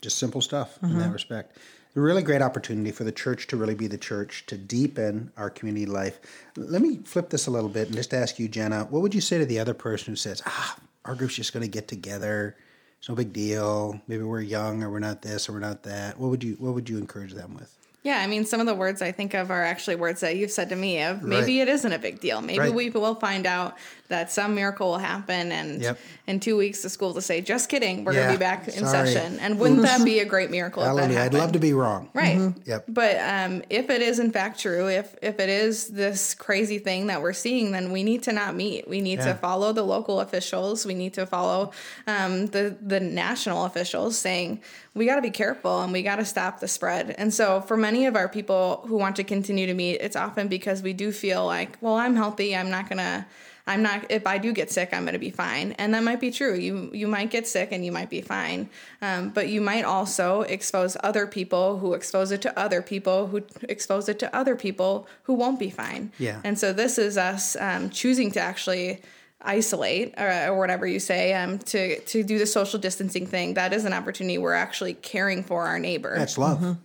just 0.00 0.18
simple 0.18 0.40
stuff 0.40 0.78
in 0.82 0.88
Mm-hmm. 0.90 0.98
that 0.98 1.12
respect. 1.12 1.56
A 1.96 2.00
really 2.00 2.22
great 2.22 2.40
opportunity 2.42 2.92
for 2.92 3.02
the 3.04 3.10
church 3.12 3.48
to 3.48 3.56
really 3.56 3.74
be 3.74 3.88
the 3.88 3.98
church 3.98 4.46
to 4.46 4.56
deepen 4.56 5.32
our 5.36 5.50
community 5.50 5.86
life. 5.86 6.20
Let 6.56 6.82
me 6.82 6.98
flip 7.04 7.30
this 7.30 7.48
a 7.48 7.50
little 7.50 7.68
bit 7.68 7.88
and 7.88 7.96
just 7.96 8.14
ask 8.14 8.38
you, 8.38 8.46
Jenna, 8.48 8.84
what 8.90 9.02
would 9.02 9.12
you 9.14 9.20
say 9.20 9.38
to 9.38 9.44
the 9.44 9.58
other 9.58 9.74
person 9.74 10.12
who 10.12 10.16
says, 10.16 10.40
"Ah, 10.46 10.76
our 11.04 11.14
group's 11.16 11.34
just 11.34 11.52
going 11.52 11.62
to 11.64 11.68
get 11.68 11.88
together. 11.88 12.56
It's 12.98 13.08
no 13.08 13.14
big 13.16 13.32
deal. 13.32 14.00
Maybe 14.06 14.22
we're 14.22 14.40
young, 14.40 14.82
or 14.84 14.90
we're 14.90 14.98
not 15.00 15.22
this, 15.22 15.48
or 15.48 15.52
we're 15.52 15.58
not 15.60 15.82
that." 15.84 16.18
What 16.18 16.30
would 16.30 16.44
you 16.44 16.54
What 16.60 16.74
would 16.74 16.88
you 16.88 16.98
encourage 16.98 17.32
them 17.34 17.54
with? 17.54 17.76
Yeah, 18.02 18.18
I 18.20 18.26
mean, 18.26 18.46
some 18.46 18.60
of 18.60 18.66
the 18.66 18.74
words 18.74 19.02
I 19.02 19.12
think 19.12 19.34
of 19.34 19.50
are 19.50 19.62
actually 19.62 19.96
words 19.96 20.20
that 20.20 20.36
you've 20.36 20.50
said 20.50 20.70
to 20.70 20.76
me 20.76 21.02
of 21.02 21.22
maybe 21.22 21.58
Right. 21.58 21.68
it 21.68 21.70
isn't 21.70 21.92
a 21.92 21.98
big 21.98 22.18
deal. 22.18 22.40
Maybe 22.40 22.58
Right. 22.58 22.72
we 22.74 22.88
will 22.90 23.14
find 23.14 23.46
out 23.46 23.76
that 24.10 24.30
some 24.30 24.54
miracle 24.54 24.90
will 24.90 24.98
happen 24.98 25.50
and 25.52 25.80
Yep. 25.82 25.98
in 26.26 26.38
two 26.40 26.56
weeks 26.56 26.82
the 26.82 26.90
school 26.90 27.12
will 27.14 27.20
say, 27.20 27.40
just 27.40 27.68
kidding, 27.68 28.04
we're 28.04 28.12
Yeah, 28.12 28.20
going 28.20 28.32
to 28.34 28.38
be 28.38 28.40
back 28.44 28.68
in 28.68 28.84
sorry. 28.86 29.12
session. 29.12 29.38
And 29.40 29.58
wouldn't 29.58 29.82
that 29.90 30.04
be 30.04 30.18
a 30.20 30.24
great 30.24 30.50
miracle 30.50 30.82
if 30.82 30.88
that 30.88 30.96
Hallelujah! 30.96 31.20
I'd 31.20 31.34
love 31.34 31.52
to 31.52 31.58
be 31.58 31.72
wrong. 31.72 32.10
Right. 32.12 32.52
Yep. 32.66 32.84
But 32.88 33.16
um, 33.18 33.62
if 33.70 33.88
it 33.90 34.02
is 34.02 34.18
in 34.18 34.30
fact 34.30 34.60
true, 34.60 34.88
if 34.88 35.16
if 35.22 35.40
it 35.40 35.48
is 35.48 35.88
this 35.88 36.34
crazy 36.34 36.78
thing 36.78 37.06
that 37.06 37.22
we're 37.22 37.32
seeing, 37.32 37.72
then 37.72 37.90
we 37.92 38.02
need 38.02 38.22
to 38.24 38.32
not 38.32 38.54
meet. 38.54 38.86
We 38.86 39.00
need 39.00 39.18
Yeah. 39.20 39.32
to 39.32 39.34
follow 39.34 39.72
the 39.72 39.82
local 39.82 40.20
officials. 40.20 40.84
We 40.84 40.94
need 40.94 41.14
to 41.14 41.24
follow 41.26 41.72
um, 42.06 42.46
the 42.48 42.76
the 42.80 43.00
national 43.00 43.64
officials 43.64 44.18
saying 44.18 44.60
we 44.94 45.06
got 45.06 45.16
to 45.16 45.22
be 45.22 45.30
careful 45.30 45.82
and 45.82 45.92
we 45.92 46.02
got 46.02 46.16
to 46.16 46.24
stop 46.24 46.58
the 46.60 46.66
spread. 46.68 47.14
And 47.16 47.32
so 47.32 47.60
for 47.60 47.76
many 47.76 48.06
of 48.06 48.16
our 48.16 48.28
people 48.28 48.84
who 48.88 48.96
want 48.96 49.14
to 49.16 49.24
continue 49.24 49.66
to 49.66 49.74
meet, 49.74 49.94
it's 50.00 50.16
often 50.16 50.48
because 50.48 50.82
we 50.82 50.92
do 50.92 51.12
feel 51.12 51.46
like, 51.46 51.78
well, 51.80 51.94
I'm 51.94 52.16
healthy. 52.16 52.56
I'm 52.56 52.70
not 52.70 52.88
gonna. 52.88 53.26
I'm 53.70 53.82
not. 53.82 54.06
If 54.10 54.26
I 54.26 54.38
do 54.38 54.52
get 54.52 54.68
sick, 54.68 54.88
I'm 54.92 55.04
going 55.04 55.12
to 55.12 55.20
be 55.20 55.30
fine, 55.30 55.72
and 55.78 55.94
that 55.94 56.02
might 56.02 56.18
be 56.18 56.32
true. 56.32 56.56
You 56.56 56.90
you 56.92 57.06
might 57.06 57.30
get 57.30 57.46
sick 57.46 57.68
and 57.70 57.84
you 57.84 57.92
might 57.92 58.10
be 58.10 58.20
fine, 58.20 58.68
um, 59.00 59.30
but 59.30 59.48
you 59.48 59.60
might 59.60 59.84
also 59.84 60.42
expose 60.42 60.96
other 61.04 61.24
people 61.28 61.78
who 61.78 61.94
expose 61.94 62.32
it 62.32 62.42
to 62.42 62.58
other 62.58 62.82
people 62.82 63.28
who 63.28 63.44
expose 63.68 64.08
it 64.08 64.18
to 64.18 64.36
other 64.36 64.56
people 64.56 65.06
who 65.22 65.34
won't 65.34 65.60
be 65.60 65.70
fine. 65.70 66.10
Yeah. 66.18 66.40
And 66.42 66.58
so 66.58 66.72
this 66.72 66.98
is 66.98 67.16
us 67.16 67.54
um, 67.60 67.90
choosing 67.90 68.32
to 68.32 68.40
actually 68.40 69.02
isolate 69.42 70.14
or, 70.18 70.48
or 70.48 70.58
whatever 70.58 70.84
you 70.84 70.98
say 70.98 71.32
um, 71.32 71.60
to 71.60 72.00
to 72.00 72.24
do 72.24 72.38
the 72.38 72.46
social 72.46 72.78
distancing 72.80 73.24
thing 73.24 73.54
that 73.54 73.72
is 73.72 73.84
an 73.84 73.92
opportunity 73.92 74.36
we're 74.36 74.52
actually 74.52 74.94
caring 74.94 75.44
for 75.44 75.66
our 75.66 75.78
neighbor 75.78 76.18
That's 76.18 76.36
love. 76.36 76.76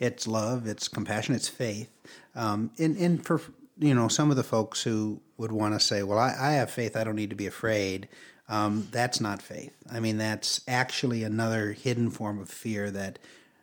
It's 0.00 0.26
love. 0.26 0.66
It's 0.66 0.88
compassion. 0.88 1.36
It's 1.36 1.48
faith. 1.48 1.88
Um, 2.34 2.72
and 2.78 2.96
and 2.96 3.24
for 3.24 3.40
you 3.78 3.94
know 3.94 4.08
some 4.08 4.30
of 4.30 4.36
the 4.36 4.42
folks 4.42 4.82
who 4.82 5.20
would 5.36 5.52
want 5.52 5.74
to 5.74 5.80
say, 5.80 6.02
"Well, 6.02 6.18
I, 6.18 6.34
I 6.38 6.52
have 6.52 6.70
faith. 6.70 6.96
I 6.96 7.04
don't 7.04 7.16
need 7.16 7.30
to 7.30 7.36
be 7.36 7.46
afraid." 7.46 8.08
Um, 8.48 8.86
that's 8.92 9.20
not 9.20 9.42
faith. 9.42 9.74
I 9.90 10.00
mean, 10.00 10.18
that's 10.18 10.60
actually 10.68 11.24
another 11.24 11.72
hidden 11.72 12.10
form 12.10 12.38
of 12.38 12.48
fear 12.48 12.90
that 12.90 13.18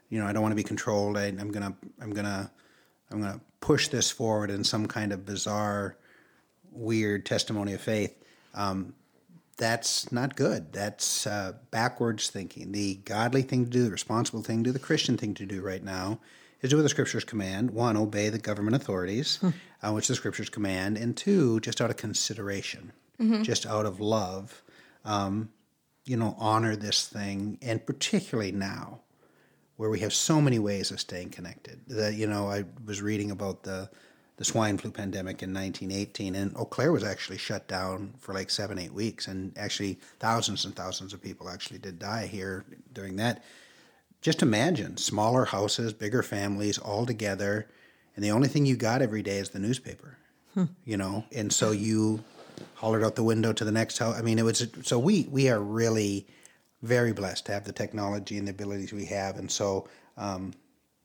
you 0.09 0.19
know 0.19 0.27
I 0.27 0.33
don't 0.33 0.41
want 0.41 0.51
to 0.51 0.57
be 0.57 0.63
controlled. 0.63 1.17
I, 1.17 1.25
I'm 1.25 1.51
gonna 1.51 1.75
I'm 2.01 2.11
gonna 2.11 2.51
I'm 3.11 3.21
gonna 3.21 3.41
push 3.59 3.87
this 3.87 4.11
forward 4.11 4.49
in 4.49 4.63
some 4.63 4.87
kind 4.87 5.11
of 5.11 5.25
bizarre, 5.25 5.97
weird 6.71 7.25
testimony 7.25 7.73
of 7.73 7.81
faith. 7.81 8.15
Um, 8.53 8.93
that's 9.57 10.11
not 10.11 10.35
good. 10.35 10.73
That's 10.73 11.27
uh, 11.27 11.53
backwards 11.71 12.29
thinking. 12.29 12.71
The 12.71 12.95
godly 13.05 13.43
thing 13.43 13.65
to 13.65 13.69
do, 13.71 13.83
the 13.85 13.91
responsible 13.91 14.41
thing 14.41 14.63
to 14.63 14.69
do, 14.69 14.71
the 14.71 14.79
Christian 14.79 15.15
thing 15.15 15.33
to 15.35 15.45
do 15.45 15.61
right 15.61 15.83
now 15.83 16.19
is 16.63 16.69
do 16.69 16.77
what 16.77 16.83
the 16.83 16.89
scriptures 16.89 17.23
command. 17.23 17.71
One, 17.71 17.95
obey 17.97 18.29
the 18.29 18.39
government 18.39 18.75
authorities, 18.75 19.39
uh, 19.83 19.91
which 19.91 20.07
the 20.07 20.15
scriptures 20.15 20.49
command. 20.49 20.97
And 20.97 21.15
two, 21.15 21.59
just 21.59 21.81
out 21.81 21.89
of 21.91 21.97
consideration, 21.97 22.93
just 23.43 23.65
out 23.65 23.85
of 23.85 23.99
love, 23.99 24.63
um, 25.05 25.49
you 26.05 26.17
know, 26.17 26.35
honor 26.39 26.75
this 26.75 27.07
thing. 27.07 27.59
And 27.61 27.85
particularly 27.85 28.51
now, 28.51 29.01
where 29.75 29.89
we 29.89 29.99
have 29.99 30.13
so 30.13 30.39
many 30.41 30.59
ways 30.59 30.91
of 30.91 30.99
staying 30.99 31.29
connected. 31.29 31.81
That 31.87 32.13
you 32.13 32.27
know, 32.27 32.47
I 32.49 32.65
was 32.85 33.01
reading 33.01 33.31
about 33.31 33.63
the 33.63 33.89
the 34.37 34.45
swine 34.45 34.77
flu 34.77 34.89
pandemic 34.89 35.43
in 35.43 35.53
1918, 35.53 36.35
and 36.35 36.57
Eau 36.57 36.65
Claire 36.65 36.91
was 36.91 37.03
actually 37.03 37.37
shut 37.37 37.67
down 37.67 38.13
for 38.17 38.33
like 38.33 38.49
seven, 38.49 38.79
eight 38.79 38.93
weeks, 38.93 39.27
and 39.27 39.55
actually 39.57 39.99
thousands 40.19 40.65
and 40.65 40.75
thousands 40.75 41.13
of 41.13 41.21
people 41.21 41.49
actually 41.49 41.77
did 41.77 41.99
die 41.99 42.25
here 42.25 42.65
during 42.93 43.17
that. 43.17 43.43
Just 44.23 44.41
imagine 44.41 44.95
smaller 44.95 45.43
houses, 45.43 45.91
bigger 45.91 46.23
families, 46.23 46.77
all 46.77 47.05
together, 47.05 47.67
and 48.15 48.23
the 48.23 48.31
only 48.31 48.47
thing 48.47 48.65
you 48.65 48.77
got 48.77 49.01
every 49.01 49.21
day 49.21 49.37
is 49.37 49.49
the 49.49 49.59
newspaper. 49.59 50.17
You 50.85 50.97
know, 50.97 51.25
and 51.31 51.51
so 51.51 51.71
you 51.71 52.23
hollered 52.75 53.03
out 53.03 53.15
the 53.15 53.23
window 53.23 53.53
to 53.53 53.65
the 53.65 53.71
next 53.71 53.97
house. 53.97 54.15
I 54.15 54.21
mean, 54.21 54.37
it 54.37 54.45
was 54.45 54.67
so 54.83 54.99
we 54.99 55.27
we 55.31 55.49
are 55.49 55.59
really 55.59 56.27
very 56.83 57.11
blessed 57.11 57.47
to 57.47 57.53
have 57.53 57.65
the 57.65 57.73
technology 57.73 58.37
and 58.37 58.47
the 58.47 58.51
abilities 58.51 58.93
we 58.93 59.05
have, 59.05 59.37
and 59.37 59.49
so 59.51 59.89
um, 60.15 60.53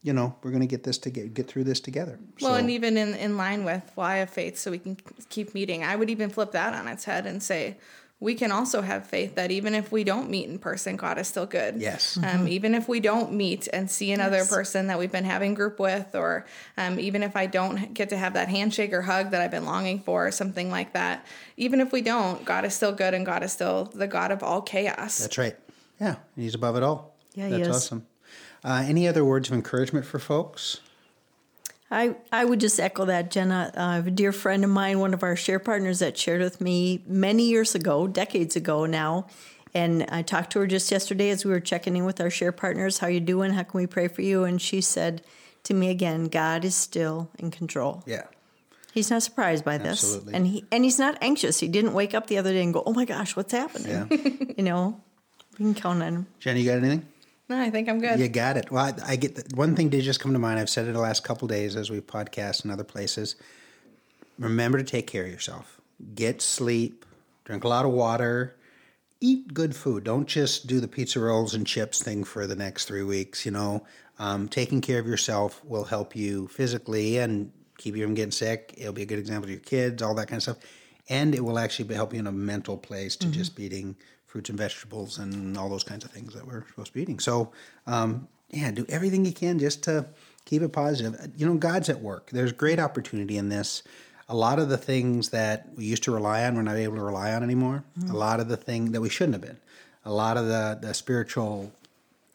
you 0.03 0.13
know 0.13 0.35
we're 0.43 0.51
going 0.51 0.61
to 0.61 0.67
get 0.67 0.85
this 0.85 0.99
to 0.99 1.11
get, 1.11 1.35
get 1.35 1.49
through 1.49 1.65
this 1.65 1.81
together. 1.81 2.19
well 2.41 2.53
so, 2.53 2.59
and 2.59 2.71
even 2.71 2.97
in, 2.97 3.15
in 3.15 3.37
line 3.37 3.65
with 3.65 3.91
why 3.95 4.17
have 4.17 4.31
faith 4.31 4.59
so 4.59 4.71
we 4.71 4.79
can 4.79 4.97
keep 5.29 5.55
meeting 5.55 5.83
i 5.83 5.97
would 5.97 6.11
even 6.11 6.31
flip 6.31 6.53
that 6.53 6.75
on 6.75 6.87
its 6.89 7.05
head 7.05 7.27
and 7.27 7.43
say 7.43 7.77
we 8.21 8.35
can 8.35 8.51
also 8.51 8.83
have 8.83 9.07
faith 9.07 9.37
that 9.37 9.51
even 9.53 9.75
if 9.75 9.93
we 9.93 10.03
don't 10.05 10.29
meet 10.29 10.49
in 10.49 10.59
person 10.59 10.97
god 10.97 11.19
is 11.19 11.29
still 11.29 11.47
good 11.47 11.77
Yes. 11.81 12.19
um, 12.23 12.49
even 12.49 12.75
if 12.75 12.89
we 12.89 13.01
don't 13.01 13.33
meet 13.33 13.69
and 13.73 13.91
see 13.91 14.11
another 14.13 14.45
person 14.45 14.89
that 14.89 14.99
we've 14.99 15.13
been 15.13 15.25
having 15.25 15.55
group 15.55 15.79
with 15.79 16.15
or 16.15 16.47
um, 16.77 16.99
even 16.99 17.23
if 17.23 17.37
i 17.37 17.47
don't 17.47 17.95
get 17.95 18.09
to 18.09 18.17
have 18.17 18.35
that 18.35 18.49
handshake 18.49 18.93
or 18.93 19.03
hug 19.03 19.31
that 19.31 19.41
i've 19.41 19.51
been 19.51 19.65
longing 19.67 20.01
for 20.01 20.27
or 20.27 20.31
something 20.33 20.71
like 20.71 20.93
that 20.95 21.25
even 21.57 21.81
if 21.81 21.93
we 21.93 22.03
don't 22.03 22.45
god 22.45 22.65
is 22.65 22.75
still 22.75 22.93
good 22.93 23.15
and 23.15 23.25
god 23.25 23.43
is 23.43 23.53
still 23.53 23.85
the 23.95 24.07
god 24.07 24.31
of 24.33 24.43
all 24.43 24.63
chaos 24.63 25.19
that's 25.19 25.39
right. 25.39 25.57
Yeah, 26.01 26.15
he's 26.37 26.55
above 26.55 26.77
it 26.77 26.85
all. 26.85 27.17
Yeah, 27.35 27.49
he 27.49 27.57
that's 27.57 27.69
is. 27.69 27.77
awesome. 27.77 28.07
Uh, 28.63 28.85
any 28.87 29.09
other 29.09 29.25
words 29.25 29.49
of 29.49 29.55
encouragement 29.55 30.07
for 30.07 30.21
folks? 30.21 30.81
I, 31.91 32.17
I 32.31 32.45
would 32.45 32.61
just 32.61 32.79
echo 32.79 33.07
that, 33.07 33.31
Jenna. 33.31 33.73
Uh, 33.75 34.03
a 34.07 34.11
dear 34.11 34.33
friend 34.33 34.63
of 34.65 34.71
mine, 34.71 34.99
one 34.99 35.15
of 35.15 35.23
our 35.23 35.37
share 35.37 35.59
partners 35.59 36.01
that 36.01 36.19
shared 36.19 36.41
with 36.43 36.61
me 36.61 37.03
many 37.07 37.45
years 37.49 37.75
ago, 37.75 38.07
decades 38.07 38.57
ago 38.57 38.85
now, 38.85 39.27
and 39.75 40.05
I 40.11 40.23
talked 40.23 40.53
to 40.53 40.61
her 40.61 40.67
just 40.67 40.91
yesterday 40.91 41.31
as 41.31 41.45
we 41.45 41.51
were 41.51 41.61
checking 41.61 41.97
in 41.97 42.05
with 42.05 42.21
our 42.21 42.31
share 42.31 42.53
partners. 42.53 42.99
How 42.99 43.07
you 43.07 43.21
doing? 43.21 43.53
How 43.53 43.63
can 43.63 43.79
we 43.79 43.87
pray 43.87 44.09
for 44.09 44.23
you? 44.23 44.45
And 44.45 44.61
she 44.61 44.81
said 44.81 45.23
to 45.65 45.75
me 45.75 45.91
again, 45.91 46.25
God 46.29 46.65
is 46.65 46.75
still 46.75 47.31
in 47.39 47.51
control. 47.51 48.03
Yeah. 48.07 48.25
He's 48.93 49.11
not 49.11 49.23
surprised 49.23 49.65
by 49.65 49.79
this, 49.79 50.03
Absolutely. 50.03 50.35
and 50.35 50.47
he 50.47 50.65
and 50.73 50.83
he's 50.83 50.99
not 50.99 51.19
anxious. 51.21 51.61
He 51.61 51.69
didn't 51.69 51.93
wake 51.93 52.15
up 52.15 52.27
the 52.27 52.39
other 52.39 52.53
day 52.53 52.63
and 52.63 52.73
go, 52.75 52.83
"Oh 52.85 52.93
my 52.95 53.05
gosh, 53.05 53.37
what's 53.37 53.53
happening?" 53.53 54.09
Yeah. 54.11 54.17
You 54.57 54.65
know, 54.65 55.01
we 55.53 55.67
can 55.67 55.75
count 55.75 56.03
on 56.03 56.15
him. 56.15 56.27
Jenny, 56.41 56.63
you 56.63 56.71
got 56.71 56.79
anything? 56.79 57.07
No 57.49 57.61
i 57.61 57.71
think 57.71 57.89
i'm 57.89 58.01
good 58.01 58.19
You 58.19 58.29
got 58.29 58.57
it. 58.57 58.71
Well, 58.71 58.85
I, 58.85 59.13
I 59.13 59.17
get 59.17 59.35
the, 59.37 59.57
one 59.57 59.77
thing 59.77 59.89
did 59.89 60.03
just 60.03 60.21
come 60.21 60.33
to 60.33 60.39
mind. 60.39 60.59
I've 60.59 60.71
said 60.71 60.87
it 60.87 60.93
the 60.93 61.01
last 61.01 61.25
couple 61.25 61.49
days 61.49 61.77
as 61.77 61.91
we 61.91 62.01
podcast 62.01 62.65
in 62.65 62.71
other 62.71 62.85
places. 62.85 63.37
Remember 64.39 64.79
to 64.79 64.85
take 64.85 65.07
care 65.07 65.25
of 65.25 65.31
yourself. 65.31 65.81
Get 66.15 66.41
sleep. 66.43 67.05
Drink 67.45 67.65
a 67.65 67.69
lot 67.69 67.85
of 67.85 67.93
water. 67.93 68.57
Eat 69.21 69.53
good 69.53 69.75
food. 69.75 70.05
Don't 70.05 70.27
just 70.29 70.67
do 70.67 70.79
the 70.81 70.87
pizza 70.89 71.19
rolls 71.19 71.55
and 71.55 71.67
chips 71.67 72.03
thing 72.03 72.23
for 72.25 72.47
the 72.47 72.55
next 72.55 72.85
three 72.87 73.03
weeks. 73.03 73.45
You 73.45 73.53
know, 73.53 73.87
um, 74.19 74.49
taking 74.49 74.81
care 74.81 75.01
of 75.01 75.07
yourself 75.07 75.65
will 75.65 75.85
help 75.85 76.15
you 76.15 76.49
physically 76.49 77.19
and 77.19 77.51
keep 77.79 77.97
you 77.97 78.05
from 78.05 78.15
getting 78.15 78.31
sick. 78.31 78.75
It'll 78.77 78.93
be 78.93 79.03
a 79.03 79.07
good 79.07 79.19
example 79.19 79.47
to 79.47 79.53
your 79.53 79.61
kids, 79.61 80.03
all 80.03 80.15
that 80.15 80.29
kind 80.29 80.37
of 80.39 80.43
stuff, 80.43 80.59
and 81.09 81.35
it 81.35 81.45
will 81.45 81.59
actually 81.59 81.93
help 81.95 82.13
you 82.13 82.21
in 82.21 82.27
a 82.27 82.33
mental 82.33 82.77
place 82.77 83.17
to 83.17 83.29
just 83.29 83.57
be 83.57 83.65
eating 83.65 83.97
fruits 84.29 84.49
and 84.51 84.59
vegetables 84.59 85.19
and 85.19 85.59
all 85.59 85.69
those 85.69 85.83
kinds 85.83 86.05
of 86.05 86.13
things 86.13 86.35
that 86.35 86.47
we're 86.47 86.65
supposed 86.69 86.89
to 86.89 86.95
be 86.95 87.03
eating. 87.03 87.19
So, 87.19 87.51
um, 87.87 88.29
yeah, 88.51 88.71
do 88.71 88.87
everything 88.89 89.25
you 89.25 89.33
can 89.33 89.59
just 89.59 89.83
to 89.85 90.07
keep 90.45 90.63
it 90.63 90.73
positive. 90.73 91.33
You 91.37 91.47
know, 91.47 91.57
God's 91.57 91.89
at 91.89 92.01
work. 92.01 92.31
There's 92.31 92.53
great 92.53 92.79
opportunity 92.79 93.37
in 93.37 93.49
this. 93.49 93.83
A 94.29 94.37
lot 94.37 94.59
of 94.59 94.69
the 94.69 94.77
things 94.77 95.31
that 95.31 95.71
we 95.75 95.87
used 95.87 96.03
to 96.05 96.13
rely 96.13 96.45
on, 96.45 96.55
we're 96.55 96.63
not 96.63 96.77
able 96.77 96.97
to 96.97 97.03
rely 97.03 97.33
on 97.33 97.43
anymore. 97.43 97.83
A 98.11 98.15
lot 98.15 98.41
of 98.41 98.49
the 98.49 98.57
thing 98.59 98.93
that 98.93 99.01
we 99.01 99.09
shouldn't 99.09 99.35
have 99.35 99.43
been. 99.43 99.59
A 100.05 100.13
lot 100.13 100.37
of 100.37 100.47
the, 100.47 100.79
the 100.81 100.95
spiritual 100.95 101.73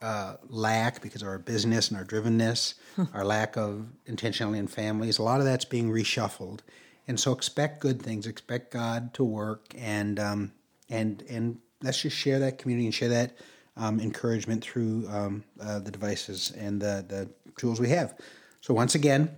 uh, 0.01 0.35
lack 0.49 1.01
because 1.01 1.21
of 1.21 1.27
our 1.27 1.39
business 1.39 1.89
and 1.89 1.97
our 1.97 2.03
drivenness, 2.03 2.73
our 3.13 3.23
lack 3.23 3.55
of 3.55 3.87
intentionality 4.07 4.57
in 4.57 4.67
families. 4.67 5.17
A 5.17 5.23
lot 5.23 5.39
of 5.39 5.45
that's 5.45 5.65
being 5.65 5.89
reshuffled, 5.91 6.59
and 7.07 7.19
so 7.19 7.31
expect 7.31 7.79
good 7.79 8.01
things. 8.01 8.27
Expect 8.27 8.71
God 8.71 9.13
to 9.13 9.23
work, 9.23 9.67
and 9.77 10.19
um, 10.19 10.51
and 10.89 11.23
and 11.29 11.59
let's 11.83 12.01
just 12.01 12.17
share 12.17 12.39
that 12.39 12.57
community 12.57 12.85
and 12.85 12.93
share 12.93 13.09
that 13.09 13.37
um, 13.77 13.99
encouragement 13.99 14.63
through 14.63 15.07
um, 15.09 15.43
uh, 15.61 15.79
the 15.79 15.91
devices 15.91 16.51
and 16.57 16.81
the 16.81 17.05
the 17.07 17.29
tools 17.57 17.79
we 17.79 17.89
have. 17.89 18.15
So 18.61 18.73
once 18.73 18.95
again, 18.95 19.29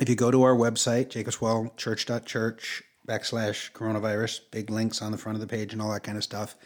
if 0.00 0.08
you 0.08 0.14
go 0.14 0.30
to 0.30 0.42
our 0.42 0.54
website, 0.54 1.08
jacobswellchurch.church 1.08 2.82
backslash 3.06 3.72
coronavirus, 3.72 4.40
big 4.50 4.70
links 4.70 5.02
on 5.02 5.12
the 5.12 5.18
front 5.18 5.36
of 5.36 5.40
the 5.40 5.46
page 5.46 5.72
and 5.72 5.82
all 5.82 5.92
that 5.92 6.02
kind 6.04 6.16
of 6.16 6.24
stuff. 6.24 6.56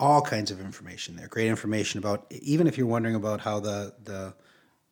All 0.00 0.22
kinds 0.22 0.50
of 0.50 0.60
information 0.60 1.16
there. 1.16 1.28
Great 1.28 1.48
information 1.48 1.98
about 1.98 2.26
even 2.30 2.66
if 2.66 2.76
you're 2.76 2.86
wondering 2.86 3.14
about 3.14 3.40
how 3.40 3.60
the 3.60 3.94
the 4.02 4.34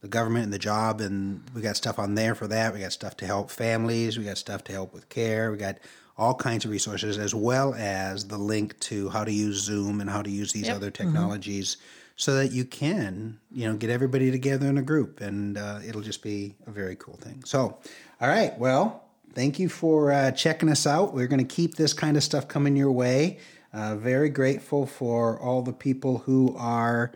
the 0.01 0.09
government 0.09 0.44
and 0.44 0.53
the 0.53 0.59
job 0.59 1.01
and 1.01 1.42
we 1.55 1.62
got 1.62 1.77
stuff 1.77 1.98
on 1.98 2.14
there 2.14 2.35
for 2.35 2.48
that. 2.48 2.75
We 2.75 2.81
got 2.81 2.92
stuff 2.92 3.16
to 3.18 3.27
help 3.27 3.51
families. 3.51 4.18
We 4.18 4.25
got 4.25 4.38
stuff 4.38 4.64
to 4.64 4.72
help 4.72 4.92
with 4.92 5.09
care. 5.09 5.51
We 5.51 5.59
got 5.59 5.79
all 6.18 6.35
kinds 6.35 6.64
of 6.64 6.70
resources 6.70 7.18
as 7.18 7.35
well 7.35 7.75
as 7.75 8.29
the 8.29 8.38
link 8.38 8.79
to 8.81 9.09
how 9.09 9.25
to 9.25 9.33
use 9.33 9.59
Zoom 9.62 10.01
and 10.01 10.11
how 10.11 10.22
to 10.22 10.31
use 10.31 10.53
these 10.53 10.66
Yep. 10.66 10.77
other 10.77 10.90
technologies 10.90 11.77
so 12.16 12.35
that 12.37 12.53
you 12.53 12.64
can, 12.64 13.38
you 13.51 13.66
know, 13.66 13.75
get 13.75 13.90
everybody 13.90 14.31
together 14.31 14.66
in 14.66 14.77
a 14.79 14.83
group 14.83 15.20
and 15.20 15.57
uh, 15.57 15.81
it'll 15.87 16.03
just 16.03 16.22
be 16.22 16.55
a 16.66 16.70
very 16.70 16.94
cool 16.96 17.16
thing. 17.16 17.42
So, 17.44 17.79
all 18.20 18.29
right, 18.29 18.57
well, 18.59 19.03
thank 19.35 19.59
you 19.59 19.68
for 19.68 20.12
uh, 20.12 20.31
checking 20.33 20.68
us 20.68 20.87
out. 20.87 21.14
We're 21.14 21.27
going 21.27 21.44
to 21.44 21.55
keep 21.55 21.77
this 21.77 21.92
kind 21.94 22.16
of 22.16 22.22
stuff 22.22 22.46
coming 22.48 22.77
your 22.77 22.92
way. 22.92 23.38
Uh, 23.72 23.96
very 23.96 24.29
grateful 24.29 24.85
for 24.87 25.40
all 25.40 25.62
the 25.62 25.72
people 25.72 26.18
who 26.18 26.55
are 26.59 27.12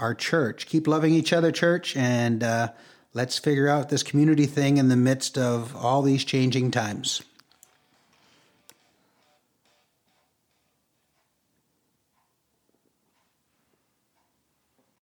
our 0.00 0.14
church. 0.14 0.66
Keep 0.66 0.88
loving 0.88 1.14
each 1.14 1.32
other, 1.32 1.52
church, 1.52 1.96
and 1.96 2.42
uh, 2.42 2.72
let's 3.14 3.38
figure 3.38 3.68
out 3.68 3.90
this 3.90 4.02
community 4.02 4.46
thing 4.46 4.78
in 4.78 4.88
the 4.88 4.96
midst 4.96 5.38
of 5.38 5.76
all 5.76 6.02
these 6.02 6.24
changing 6.24 6.72
times. 6.72 7.22